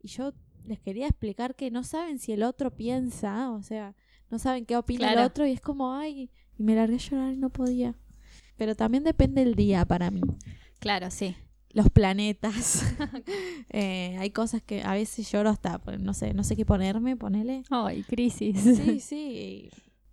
Y 0.00 0.08
yo 0.08 0.32
les 0.64 0.80
quería 0.80 1.06
explicar 1.06 1.54
que 1.54 1.70
no 1.70 1.82
saben 1.82 2.18
si 2.18 2.32
el 2.32 2.42
otro 2.42 2.74
piensa, 2.74 3.50
o 3.50 3.62
sea, 3.62 3.94
no 4.34 4.38
saben 4.40 4.66
qué 4.66 4.76
opina 4.76 5.06
Claro. 5.06 5.20
el 5.20 5.26
otro, 5.26 5.46
y 5.46 5.52
es 5.52 5.60
como, 5.60 5.92
ay, 5.94 6.28
y 6.58 6.62
me 6.62 6.74
largué 6.74 6.96
a 6.96 6.98
llorar 6.98 7.32
y 7.32 7.36
no 7.36 7.50
podía. 7.50 7.94
Pero 8.56 8.74
también 8.74 9.04
depende 9.04 9.44
del 9.44 9.54
día 9.54 9.84
para 9.84 10.10
mí. 10.10 10.20
Claro, 10.80 11.10
sí. 11.12 11.36
Los 11.70 11.88
planetas. 11.90 12.84
Eh, 13.70 14.16
hay 14.20 14.30
cosas 14.30 14.62
que 14.62 14.82
a 14.82 14.92
veces 14.92 15.30
lloro 15.32 15.50
hasta, 15.50 15.78
pues, 15.78 15.98
no 15.98 16.14
sé, 16.14 16.32
no 16.34 16.44
sé 16.44 16.54
qué 16.54 16.64
ponerme, 16.64 17.16
ponele. 17.16 17.62
Ay, 17.70 18.02
crisis. 18.04 18.60
Sí, 18.60 19.00
sí. 19.00 19.70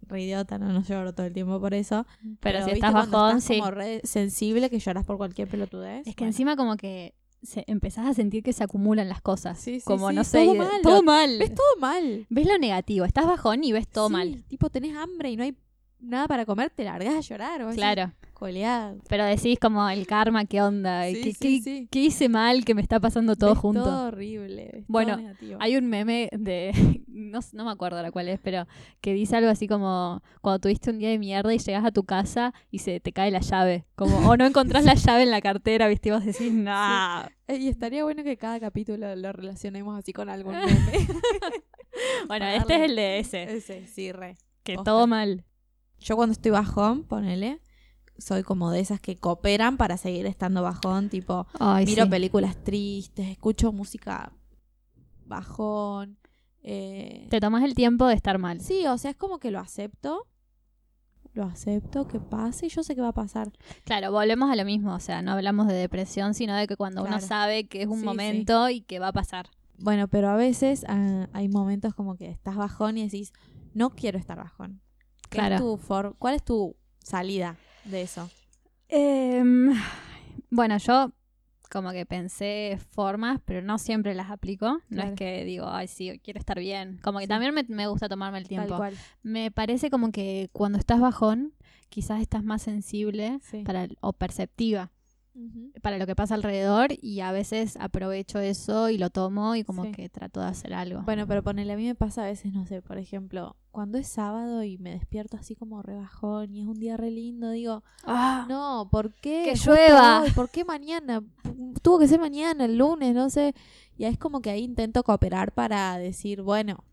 Re 0.07 0.23
idiota, 0.23 0.57
no, 0.57 0.71
no 0.73 0.81
lloro 0.83 1.13
todo 1.13 1.27
el 1.27 1.33
tiempo 1.33 1.59
por 1.59 1.73
eso. 1.75 2.05
Pero, 2.39 2.59
si 2.59 2.65
¿viste 2.71 2.77
estás 2.87 2.93
bajón, 2.93 3.37
estás 3.37 3.43
sí. 3.43 3.59
como 3.59 3.71
re 3.71 4.01
sensible 4.03 4.69
que 4.71 4.79
lloras 4.79 5.05
por 5.05 5.17
cualquier 5.17 5.47
pelotudez. 5.47 6.07
Es 6.07 6.15
que 6.15 6.23
Bueno, 6.23 6.29
encima 6.29 6.55
como 6.55 6.75
que 6.77 7.13
se, 7.41 7.63
empezás 7.67 8.07
a 8.07 8.13
sentir 8.13 8.43
que 8.43 8.53
se 8.53 8.63
acumulan 8.63 9.09
las 9.09 9.21
cosas. 9.21 9.59
Sí, 9.59 9.79
sí, 9.79 9.85
como 9.85 10.09
sí, 10.09 10.15
no 10.15 10.23
sé. 10.23 10.39
todo 10.43 10.53
de- 10.53 10.59
mal, 10.59 10.81
Todo 10.83 10.95
lo- 10.97 11.03
mal. 11.03 11.37
ves 11.39 11.53
todo 11.55 11.77
mal. 11.79 12.25
Ves 12.29 12.47
lo 12.47 12.57
negativo. 12.57 13.05
Estás 13.05 13.25
bajón 13.25 13.63
y 13.63 13.71
ves 13.71 13.87
todo 13.87 14.09
mal. 14.09 14.43
Tipo, 14.47 14.69
tenés 14.69 14.95
hambre 14.95 15.31
y 15.31 15.35
no 15.37 15.43
hay 15.43 15.55
nada 15.99 16.27
para 16.27 16.45
comer, 16.45 16.69
te 16.69 16.83
largas 16.83 17.15
a 17.15 17.19
llorar. 17.21 17.61
decís, 17.61 17.75
Claro. 17.75 18.11
Coleá. 18.41 18.95
Pero 19.07 19.23
decís 19.23 19.59
como 19.59 19.87
el 19.87 20.07
karma, 20.07 20.45
¿qué 20.45 20.63
onda? 20.63 21.05
Sí, 21.05 21.13
¿Qué, 21.21 21.33
sí, 21.33 21.37
qué- 21.39 21.61
sí. 21.61 21.87
qué 21.91 21.99
hice 21.99 22.27
mal 22.27 22.65
que 22.65 22.73
me 22.73 22.81
está 22.81 22.99
pasando 22.99 23.35
todo 23.35 23.51
ves 23.51 23.59
junto? 23.59 23.83
Todo 23.83 24.07
horrible. 24.07 24.71
ves 24.73 24.85
Bueno, 24.87 25.11
todo 25.13 25.21
negativo. 25.21 25.57
Hay 25.61 25.77
un 25.77 25.85
meme 25.87 26.27
de, 26.31 26.71
no, 27.07 27.39
no 27.53 27.65
me 27.65 27.69
acuerdo 27.71 27.97
ahora 27.97 28.09
cuál 28.11 28.29
es, 28.29 28.39
pero 28.39 28.65
que 28.99 29.13
dice 29.13 29.37
algo 29.37 29.51
así 29.51 29.67
como 29.67 30.23
cuando 30.41 30.57
tuviste 30.57 30.89
un 30.89 30.97
día 30.97 31.09
de 31.09 31.19
mierda 31.19 31.53
y 31.53 31.59
llegas 31.59 31.85
a 31.85 31.91
tu 31.91 32.03
casa 32.03 32.51
y 32.71 32.79
se 32.79 32.99
te 32.99 33.11
cae 33.13 33.29
la 33.29 33.41
llave, 33.41 33.85
como 33.93 34.27
o 34.27 34.35
no 34.35 34.43
encontrás 34.47 34.83
la 34.85 34.95
llave 34.95 35.21
en 35.21 35.29
la 35.29 35.41
cartera, 35.41 35.87
¿viste? 35.87 36.09
Y 36.09 36.11
vos 36.13 36.25
decís, 36.25 36.51
nah. 36.51 37.27
Eh, 37.47 37.57
Y 37.57 37.67
estaría 37.67 38.03
bueno 38.03 38.23
que 38.23 38.37
cada 38.37 38.59
capítulo 38.59 39.15
lo 39.15 39.33
relacionemos 39.33 39.99
así 39.99 40.13
con 40.13 40.29
algún 40.29 40.55
meme. 40.55 40.71
Bueno, 42.27 42.45
Para 42.45 42.55
este 42.55 42.75
es 42.75 42.81
el 42.89 42.95
de 42.95 43.19
ese, 43.19 43.43
Ese, 43.57 43.85
sí, 43.85 44.11
re. 44.11 44.37
que 44.63 44.77
todo 44.83 45.05
mal. 45.05 45.43
Yo 45.99 46.15
cuando 46.15 46.31
estoy 46.33 46.49
bajón, 46.51 47.03
ponele, 47.03 47.59
soy 48.21 48.43
como 48.43 48.71
de 48.71 48.79
esas 48.79 48.99
que 49.01 49.17
cooperan 49.17 49.75
para 49.77 49.97
seguir 49.97 50.25
estando 50.25 50.61
bajón, 50.61 51.09
tipo, 51.09 51.47
Ay, 51.59 51.85
miro 51.85 52.03
sí. 52.05 52.09
películas 52.09 52.55
tristes, 52.63 53.27
escucho 53.27 53.71
música 53.73 54.31
bajón. 55.25 56.17
eh, 56.63 57.27
Te 57.29 57.39
tomas 57.39 57.63
el 57.63 57.73
tiempo 57.75 58.05
de 58.07 58.13
estar 58.15 58.37
mal. 58.37 58.61
Sí, 58.61 58.85
o 58.87 58.97
sea, 58.97 59.11
es 59.11 59.17
como 59.17 59.39
que 59.39 59.51
lo 59.51 59.59
acepto. 59.59 60.27
Lo 61.33 61.45
acepto, 61.45 62.07
que 62.07 62.19
pase 62.19 62.65
y 62.65 62.69
yo 62.69 62.83
sé 62.83 62.93
que 62.93 62.99
va 63.01 63.07
a 63.09 63.13
pasar. 63.13 63.51
Claro, 63.85 64.11
volvemos 64.11 64.51
a 64.51 64.55
lo 64.57 64.65
mismo, 64.65 64.93
o 64.93 64.99
sea, 64.99 65.21
no 65.21 65.31
hablamos 65.31 65.67
de 65.67 65.73
depresión, 65.75 66.33
sino 66.33 66.53
de 66.55 66.67
que 66.67 66.75
cuando 66.75 67.03
uno 67.03 67.21
sabe 67.21 67.67
que 67.67 67.81
es 67.83 67.87
un 67.87 67.95
Sí, 67.95 67.99
sí. 68.01 68.05
momento 68.05 68.69
y 68.69 68.81
que 68.81 68.99
va 68.99 69.07
a 69.09 69.13
pasar. 69.13 69.47
Bueno, 69.77 70.09
pero 70.09 70.29
a 70.29 70.35
veces 70.35 70.85
ah, 70.89 71.29
hay 71.31 71.47
momentos 71.47 71.93
como 71.95 72.15
que 72.17 72.29
estás 72.29 72.57
bajón 72.57 72.97
y 72.97 73.03
decís, 73.05 73.31
no 73.73 73.91
quiero 73.91 74.19
estar 74.19 74.37
bajón. 74.37 74.81
¿Qué 75.29 75.37
es 75.37 75.47
Claro. 75.47 75.57
tu 75.57 75.77
for- 75.77 76.15
¿Cuál 76.19 76.35
es 76.35 76.43
tu 76.43 76.75
salida 76.99 77.55
de 77.85 78.01
eso? 78.01 78.29
Em, 78.89 79.73
bueno, 80.49 80.77
yo 80.77 81.11
como 81.69 81.91
que 81.91 82.05
pensé 82.05 82.77
formas, 82.89 83.39
pero 83.45 83.61
no 83.61 83.77
siempre 83.77 84.13
las 84.13 84.29
aplico. 84.29 84.73
No 84.89 84.95
Claro. 84.97 85.09
es 85.11 85.15
que 85.15 85.45
digo, 85.45 85.69
ay, 85.69 85.87
sí, 85.87 86.19
quiero 86.21 86.37
estar 86.39 86.59
bien. 86.59 86.99
Como 87.01 87.19
que 87.19 87.25
Sí. 87.25 87.29
también 87.29 87.53
me, 87.53 87.63
me 87.63 87.87
gusta 87.87 88.09
tomarme 88.09 88.39
el 88.39 88.43
Tal 88.43 88.49
tiempo. 88.49 88.75
cual. 88.75 88.93
Me 89.23 89.51
parece 89.51 89.89
como 89.89 90.11
que 90.11 90.49
cuando 90.51 90.77
estás 90.77 90.99
bajón, 90.99 91.53
quizás 91.87 92.19
estás 92.21 92.43
más 92.43 92.61
sensible 92.61 93.39
Sí. 93.41 93.63
para, 93.63 93.87
o 94.01 94.11
perceptiva 94.11 94.91
Para 95.81 95.97
lo 95.97 96.05
que 96.05 96.15
pasa 96.15 96.35
alrededor 96.35 96.89
y 97.01 97.21
a 97.21 97.31
veces 97.31 97.77
aprovecho 97.79 98.39
eso 98.39 98.89
y 98.89 98.97
lo 98.97 99.09
tomo 99.09 99.55
y 99.55 99.63
como 99.63 99.85
Sí. 99.85 99.91
que 99.91 100.09
trato 100.09 100.41
de 100.41 100.47
hacer 100.47 100.73
algo. 100.73 101.01
Bueno, 101.03 101.25
pero 101.27 101.41
ponele, 101.41 101.71
a 101.73 101.77
mí 101.77 101.85
me 101.85 101.95
pasa 101.95 102.23
a 102.23 102.25
veces, 102.25 102.51
no 102.53 102.65
sé, 102.65 102.81
por 102.81 102.97
ejemplo, 102.97 103.55
cuando 103.71 103.97
es 103.97 104.07
sábado 104.07 104.63
y 104.63 104.77
me 104.77 104.91
despierto 104.91 105.37
así 105.37 105.55
como 105.55 105.81
rebajón 105.81 106.53
y 106.53 106.61
es 106.61 106.67
un 106.67 106.79
día 106.79 106.97
re 106.97 107.11
lindo, 107.11 107.49
digo, 107.51 107.83
Ah, 108.05 108.45
no, 108.49 108.89
¿por 108.91 109.13
qué? 109.13 109.43
Que 109.45 109.55
llueva. 109.55 110.21
hoy? 110.23 110.31
¿Por 110.31 110.49
qué 110.49 110.65
mañana? 110.65 111.23
Tuvo 111.81 111.99
que 111.99 112.07
ser 112.09 112.19
mañana, 112.19 112.65
el 112.65 112.77
lunes, 112.77 113.15
no 113.15 113.29
sé. 113.29 113.55
Y 113.97 114.03
es 114.05 114.17
como 114.17 114.41
que 114.41 114.49
ahí 114.49 114.63
intento 114.63 115.03
cooperar 115.03 115.53
para 115.53 115.97
decir, 115.97 116.41
bueno, 116.41 116.83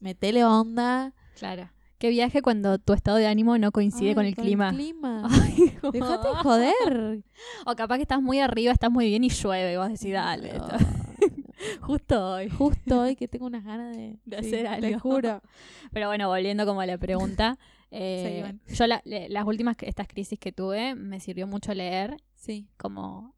metele 0.00 0.44
onda. 0.44 1.12
claro. 1.38 1.68
Qué 1.98 2.08
viaje 2.10 2.42
cuando 2.42 2.78
tu 2.78 2.94
estado 2.94 3.16
de 3.18 3.28
ánimo 3.28 3.56
no 3.58 3.70
coincide 3.70 4.08
Ay, 4.08 4.14
con 4.16 4.24
el 4.26 4.34
clima. 4.34 4.70
clima. 4.70 5.22
Ay, 5.58 5.70
como- 5.80 5.92
Déjate 5.92 6.28
de 6.28 6.34
joder. 6.36 7.24
O 7.66 7.74
capaz 7.76 7.96
que 7.96 8.02
estás 8.02 8.22
muy 8.22 8.40
arriba, 8.40 8.72
estás 8.72 8.90
muy 8.90 9.06
bien 9.06 9.24
y 9.24 9.28
llueve 9.28 9.72
y 9.72 9.76
vos 9.76 9.88
decís, 9.88 10.12
dale. 10.12 10.52
No, 10.58 10.66
esto". 10.66 10.76
Justo 11.82 12.32
hoy. 12.34 12.48
Justo 12.50 13.00
hoy 13.02 13.16
que 13.16 13.28
tengo 13.28 13.46
unas 13.46 13.64
ganas 13.64 13.96
de, 13.96 14.18
De 14.24 14.42
sí, 14.42 14.54
hacer 14.54 14.80
Te 14.80 14.86
algo. 14.86 15.00
juro. 15.00 15.40
Pero 15.92 16.08
bueno, 16.08 16.28
volviendo 16.28 16.66
como 16.66 16.80
a 16.80 16.86
la 16.86 16.98
pregunta. 16.98 17.58
eh, 17.90 18.54
yo 18.68 18.86
la- 18.86 19.02
las 19.04 19.44
últimas, 19.46 19.76
estas 19.80 20.08
crisis 20.08 20.38
que 20.38 20.50
tuve, 20.52 20.94
me 20.94 21.20
sirvió 21.20 21.46
mucho 21.46 21.74
leer, 21.74 22.16
Sí, 22.34 22.66
como 22.78 23.34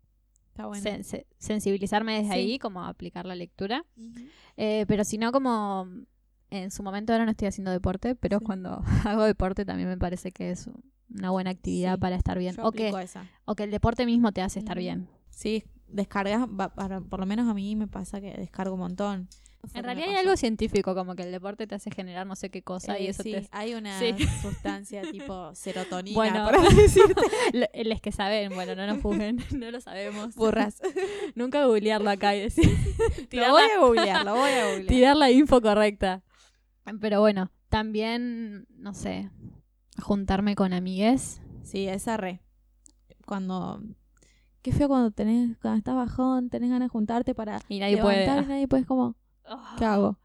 está 0.49 0.67
bueno. 0.67 0.83
sen- 0.83 1.03
se- 1.03 1.27
sensibilizarme 1.39 2.15
desde 2.23 2.35
Sí. 2.35 2.39
ahí, 2.39 2.59
como 2.59 2.85
aplicar 2.85 3.27
la 3.27 3.35
lectura. 3.35 3.85
Eh, 4.57 4.85
pero 4.87 5.03
si 5.05 5.19
no, 5.19 5.33
como 5.33 5.89
en 6.51 6.71
su 6.71 6.83
momento 6.85 7.13
ahora 7.13 7.25
no 7.25 7.33
estoy 7.33 7.49
haciendo 7.49 7.73
deporte, 7.73 8.15
pero 8.15 8.41
cuando 8.41 8.81
hago 9.05 9.25
deporte 9.25 9.65
también 9.65 9.89
me 9.89 9.99
parece 9.99 10.31
que 10.31 10.53
es 10.53 10.71
una 11.13 11.31
buena 11.31 11.51
actividad 11.51 11.95
Sí, 11.95 12.01
para 12.01 12.17
estar 12.17 12.39
bien. 12.39 12.55
O 12.61 12.73
que, 12.73 12.89
esa. 12.89 13.27
o 13.45 13.55
que 13.55 13.65
el 13.65 13.71
deporte 13.71 14.07
mismo 14.07 14.33
te 14.33 14.43
hace 14.43 14.59
estar 14.59 14.79
bien. 14.79 15.09
Sí, 15.31 15.65
descargas, 15.89 16.47
por 17.11 17.21
lo 17.21 17.27
menos 17.27 17.49
a 17.49 17.55
mí 17.55 17.77
me 17.77 17.87
pasa 17.89 18.21
que 18.21 18.33
descargo 18.35 18.75
un 18.75 18.81
montón. 18.81 19.29
En 19.73 19.83
realidad 19.83 20.11
hay 20.11 20.17
algo 20.17 20.37
científico, 20.37 20.95
como 20.95 21.15
que 21.15 21.23
el 21.23 21.33
deporte 21.33 21.67
te 21.67 21.75
hace 21.75 21.91
generar 21.91 22.27
no 22.27 22.37
sé 22.37 22.51
qué 22.51 22.61
cosa 22.63 22.99
y 22.99 23.07
Eh, 23.07 23.11
eso 23.11 23.23
sí, 23.23 23.33
te... 23.33 23.49
hay 23.51 23.73
una 23.73 23.99
Sí. 23.99 24.15
sustancia 24.43 25.01
tipo 25.11 25.55
serotonina, 25.55 26.15
Bueno, 26.15 26.45
por 26.51 26.61
decirte. 26.77 27.23
Les 27.83 28.01
que 28.03 28.13
saben, 28.13 28.55
bueno, 28.55 28.75
no 28.75 28.87
nos 28.87 29.01
juzguen, 29.01 29.39
no 29.57 29.71
lo 29.71 29.81
sabemos. 29.81 30.35
Burras. 30.35 30.83
Nunca 31.35 31.65
googlearlo 31.65 32.11
acá 32.11 32.35
y 32.37 32.41
decir. 32.41 32.69
Lo 33.33 33.51
voy 33.53 33.63
a 33.75 33.81
googlear, 33.81 34.25
lo 34.27 34.35
voy 34.35 34.51
a 34.51 34.65
googlear. 34.67 34.87
tirar 34.87 35.17
la 35.17 35.31
info 35.31 35.63
correcta. 35.63 36.23
Pero 37.01 37.21
bueno, 37.21 37.51
también, 37.71 38.67
no 38.77 38.93
sé, 38.93 39.31
juntarme 40.03 40.55
con 40.55 40.73
amigues. 40.73 41.41
Sí, 41.63 41.87
esa 41.89 42.17
re. 42.17 42.41
Cuando. 43.27 43.83
Qué 44.63 44.73
feo 44.73 44.89
cuando 44.89 45.11
tenés, 45.11 45.59
cuando 45.59 45.79
estás 45.79 45.95
bajón, 45.95 46.49
tenés 46.49 46.71
ganas 46.71 46.87
de 46.87 46.91
juntarte 46.91 47.35
para 47.35 47.61
Y 47.69 47.81
nadie 47.81 47.99
puede. 47.99 48.21
levantar 48.21 48.45
y 48.45 48.49
nadie 48.49 48.69
puede 48.69 48.85
como, 48.87 49.15
Ah. 49.45 49.75
¿qué 49.79 49.85
hago? 49.85 50.19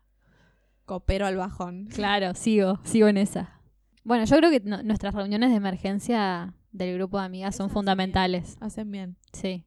Coopero 0.85 1.25
al 1.25 1.35
bajón. 1.35 1.87
Claro, 1.87 2.33
sigo, 2.35 2.79
sigo 2.83 3.07
en 3.09 3.17
esa. 3.17 3.59
Bueno, 4.05 4.23
yo 4.25 4.37
creo 4.37 4.49
que 4.49 4.61
no- 4.61 4.81
nuestras 4.81 5.13
reuniones 5.13 5.49
de 5.49 5.57
emergencia 5.57 6.53
del 6.71 6.95
grupo 6.95 7.19
de 7.19 7.25
amigas 7.25 7.55
son 7.55 7.65
Esas 7.65 7.73
fundamentales. 7.73 8.57
Hacen 8.61 8.89
bien. 8.89 9.17
Sí. 9.33 9.65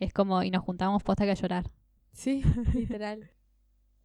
Es 0.00 0.12
como, 0.12 0.42
y 0.42 0.50
nos 0.50 0.62
juntamos 0.64 1.02
posta 1.04 1.24
que 1.24 1.30
a 1.30 1.34
llorar. 1.34 1.70
Sí, 2.12 2.42
literal. 2.74 3.30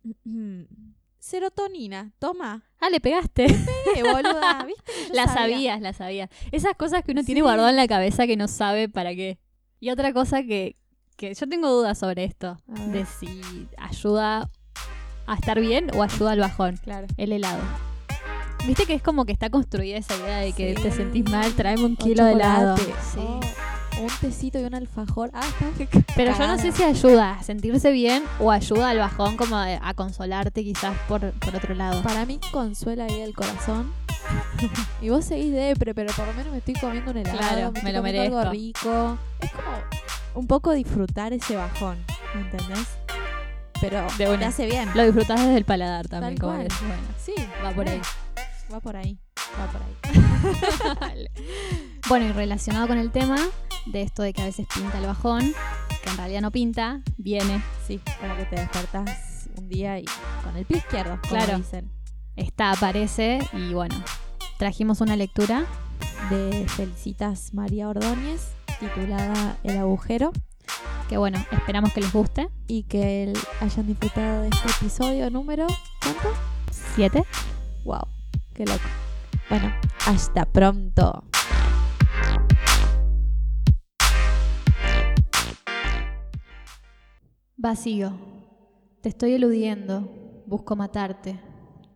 Serotonina, 1.28 2.12
toma. 2.20 2.64
Ah, 2.82 2.90
le 2.90 3.00
pegaste. 3.00 3.46
Eh, 3.46 4.04
boluda, 4.04 4.62
¿viste? 4.68 4.92
la 5.14 5.26
sabía? 5.28 5.34
sabías, 5.36 5.82
la 5.82 5.94
sabías. 5.94 6.30
Esas 6.52 6.76
cosas 6.76 7.02
que 7.06 7.14
uno 7.14 7.24
tiene 7.24 7.42
guardado 7.42 7.70
en 7.70 7.78
la 7.78 7.88
cabeza 7.88 8.28
que 8.28 8.36
no 8.36 8.50
sabe 8.50 8.90
para 8.90 9.16
qué. 9.16 9.40
Y 9.80 9.90
otra 9.90 10.12
cosa 10.12 10.44
que, 10.44 10.76
que 11.16 11.34
yo 11.34 11.48
tengo 11.48 11.70
dudas 11.70 11.98
sobre 11.98 12.26
esto. 12.26 12.58
De 12.68 13.06
si 13.06 13.42
ayuda 13.78 14.50
a 15.26 15.34
estar 15.36 15.62
bien 15.62 15.92
o 15.96 16.04
ayuda 16.04 16.32
al 16.34 16.40
bajón. 16.42 16.76
Claro. 16.84 17.08
El 17.16 17.32
helado. 17.32 17.62
Viste 18.68 18.86
que 18.86 18.94
es 18.94 19.02
como 19.02 19.24
que 19.24 19.32
está 19.32 19.50
construida 19.50 19.96
esa 19.96 20.18
idea 20.18 20.40
de 20.40 20.52
que 20.52 20.76
Sí. 20.76 20.84
te 20.84 20.92
sentís 20.92 21.24
mal, 21.32 21.54
tráeme 21.54 21.86
un 21.86 21.96
kilo 21.96 22.26
de 22.26 22.34
helado. 22.34 22.76
Sí. 22.76 23.20
Oh, 23.20 23.40
un 24.02 24.08
tecito 24.22 24.60
y 24.60 24.64
un 24.64 24.76
alfajor. 24.76 25.30
Ah, 25.34 25.42
está. 25.80 26.02
Pero 26.16 26.38
yo 26.38 26.48
no 26.48 26.58
sé 26.58 26.72
si 26.72 26.84
ayuda 26.84 27.34
a 27.40 27.44
sentirse 27.44 27.92
bien 27.92 28.24
o 28.40 28.52
ayuda 28.52 28.90
al 28.90 28.98
bajón 29.00 29.38
como 29.38 29.56
a, 29.58 29.94
consolarte 29.96 30.64
quizás 30.64 30.96
por, 31.08 31.32
por 31.34 31.56
otro 31.56 31.76
lado. 31.76 32.02
Para 32.02 32.26
mí 32.26 32.40
consuela 32.52 33.06
ahí 33.06 33.22
el 33.22 33.34
corazón. 33.34 33.92
y 35.02 35.10
vos 35.10 35.26
seguís 35.26 35.52
depre, 35.52 35.94
pero 35.94 36.14
por 36.14 36.26
lo 36.28 36.34
menos 36.34 36.52
me 36.52 36.58
estoy 36.60 36.74
comiendo 36.76 37.12
un 37.12 37.18
helado, 37.18 37.38
Claro, 37.38 37.72
me, 37.72 37.82
me 37.84 37.94
lo 37.94 38.00
comiendo 38.00 38.22
algo 38.24 38.36
merezco. 38.38 38.52
rico. 38.52 39.18
Es 39.40 39.52
como 39.52 39.68
un 40.36 40.48
poco 40.48 40.72
disfrutar 40.72 41.34
ese 41.34 41.56
bajón, 41.56 41.98
¿me 42.36 42.42
entendés? 42.42 42.88
Pero 43.82 44.08
De 44.18 44.28
una. 44.30 44.40
te 44.40 44.46
hace 44.46 44.66
bien. 44.66 44.90
Lo 44.96 45.04
disfrutás 45.04 45.40
desde 45.42 45.58
el 45.58 45.66
paladar 45.66 46.08
también, 46.08 46.36
Tal 46.36 46.42
como 46.42 46.54
cual. 46.56 46.68
bueno, 46.88 47.04
Sí, 47.24 47.34
va 47.64 47.72
por 47.72 47.88
ahí. 47.90 48.02
va 48.74 48.80
por 48.80 48.96
ahí, 48.96 49.18
va 49.60 49.72
por 49.72 49.82
ahí. 49.82 51.28
Bueno, 52.10 52.26
y 52.26 52.32
relacionado 52.34 52.88
con 52.88 52.98
el 52.98 53.12
tema 53.12 53.38
de 53.86 54.02
esto 54.02 54.24
de 54.24 54.34
que 54.34 54.42
a 54.42 54.46
veces 54.46 54.68
pinta 54.74 54.98
el 55.00 55.06
bajón, 55.06 55.54
que 56.04 56.10
en 56.10 56.18
realidad 56.18 56.42
no 56.42 56.52
pinta, 56.52 57.02
viene, 57.18 57.62
Sí, 57.88 58.00
como 58.22 58.36
que 58.38 58.46
te 58.46 58.56
despertás 58.58 59.50
un 59.58 59.68
día 59.70 60.00
y 60.00 60.06
con 60.44 60.56
el 60.56 60.66
pie 60.66 60.78
izquierdo, 60.78 61.20
Claro. 61.28 61.58
dicen. 61.58 61.92
está, 62.36 62.72
aparece 62.72 63.40
y 63.54 63.74
bueno, 63.74 63.96
trajimos 64.58 65.02
una 65.02 65.16
lectura. 65.16 65.66
De 66.30 66.66
Felicitas 66.70 67.54
María 67.54 67.90
Ordóñez, 67.90 68.52
titulada 68.80 69.58
El 69.64 69.78
agujero. 69.78 70.32
Que 71.10 71.18
bueno, 71.18 71.44
esperamos 71.52 71.92
que 71.92 72.00
les 72.00 72.14
guste. 72.14 72.48
Y 72.66 72.84
que 72.84 73.24
el- 73.26 73.38
hayan 73.60 73.88
disfrutado 73.88 74.44
de 74.44 74.48
este 74.50 74.70
episodio 74.70 75.30
número. 75.30 75.68
¿Cuánto? 76.02 76.30
¿Siete? 76.96 77.26
Wow, 77.84 78.08
qué 78.54 78.66
loco. 78.66 78.80
Bueno, 79.50 79.74
hasta 80.08 80.46
pronto. 80.46 81.26
Vacío. 87.64 88.12
Te 89.00 89.08
estoy 89.08 89.36
eludiendo. 89.36 90.44
Busco 90.46 90.76
matarte. 90.76 91.40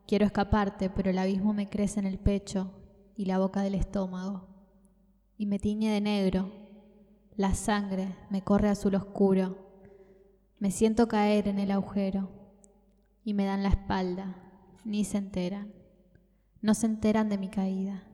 Quiero 0.08 0.26
escaparte, 0.26 0.90
pero 0.90 1.10
el 1.10 1.18
abismo 1.18 1.54
me 1.54 1.68
crece 1.68 2.00
en 2.00 2.06
el 2.06 2.20
pecho 2.20 2.72
y 3.18 3.26
la 3.26 3.38
boca 3.38 3.64
del 3.64 3.76
estómago. 3.76 4.48
Y 5.38 5.46
me 5.46 5.60
tiñe 5.60 5.92
de 5.92 6.00
negro. 6.00 6.50
La 7.36 7.54
sangre 7.54 8.16
me 8.30 8.46
corre 8.46 8.70
azul 8.70 8.96
oscuro. 8.96 9.58
Me 10.58 10.72
siento 10.72 11.10
caer 11.10 11.50
en 11.50 11.60
el 11.60 11.72
agujero. 11.72 12.30
Y 13.26 13.34
me 13.34 13.44
dan 13.44 13.62
la 13.62 13.68
espalda. 13.68 14.38
Ni 14.86 15.04
se 15.04 15.18
enteran. 15.18 15.74
No 16.62 16.76
se 16.76 16.86
enteran 16.86 17.28
de 17.28 17.38
mi 17.38 17.50
caída. 17.50 18.08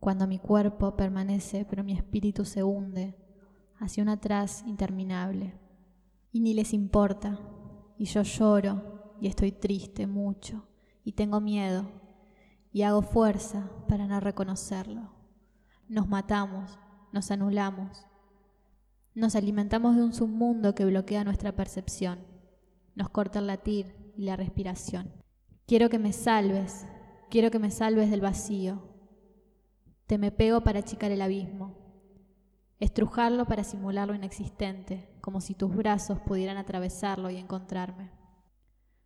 Cuando 0.00 0.26
mi 0.26 0.38
cuerpo 0.38 0.96
permanece, 0.96 1.64
pero 1.64 1.82
mi 1.82 1.94
espíritu 1.94 2.44
se 2.44 2.62
hunde 2.62 3.16
hacia 3.80 4.02
un 4.02 4.10
atrás 4.10 4.62
interminable 4.66 5.63
y 6.34 6.40
ni 6.40 6.52
les 6.52 6.74
importa. 6.74 7.38
Y 7.96 8.06
yo 8.06 8.22
lloro 8.22 9.14
y 9.20 9.28
estoy 9.28 9.52
triste 9.52 10.06
mucho 10.06 10.68
y 11.04 11.12
tengo 11.12 11.40
miedo 11.40 11.86
y 12.72 12.82
hago 12.82 13.00
fuerza 13.00 13.70
para 13.88 14.06
no 14.06 14.18
reconocerlo. 14.18 15.14
Nos 15.88 16.08
matamos, 16.08 16.76
nos 17.12 17.30
anulamos, 17.30 18.06
nos 19.14 19.36
alimentamos 19.36 19.94
de 19.94 20.02
un 20.02 20.12
submundo 20.12 20.74
que 20.74 20.84
bloquea 20.84 21.22
nuestra 21.22 21.54
percepción, 21.54 22.18
nos 22.96 23.10
corta 23.10 23.38
el 23.38 23.46
latir 23.46 24.12
y 24.16 24.24
la 24.24 24.34
respiración. 24.34 25.12
Quiero 25.66 25.88
que 25.88 26.00
me 26.00 26.12
salves, 26.12 26.84
quiero 27.30 27.52
que 27.52 27.60
me 27.60 27.70
salves 27.70 28.10
del 28.10 28.20
vacío. 28.20 28.82
Te 30.08 30.18
me 30.18 30.32
pego 30.32 30.62
para 30.62 30.80
achicar 30.80 31.12
el 31.12 31.22
abismo 31.22 31.84
estrujarlo 32.84 33.46
para 33.46 33.64
simular 33.64 34.08
lo 34.08 34.14
inexistente, 34.14 35.08
como 35.24 35.40
si 35.40 35.54
tus 35.54 35.74
brazos 35.74 36.20
pudieran 36.20 36.58
atravesarlo 36.58 37.30
y 37.30 37.38
encontrarme. 37.38 38.10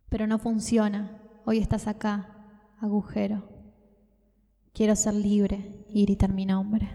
Pero 0.09 0.27
no 0.27 0.37
funciona. 0.37 1.17
Hoy 1.45 1.59
estás 1.59 1.87
acá, 1.87 2.27
agujero. 2.81 3.47
Quiero 4.73 4.97
ser 4.97 5.13
libre 5.13 5.85
y 5.87 6.03
gritar 6.03 6.33
mi 6.33 6.45
nombre. 6.45 6.89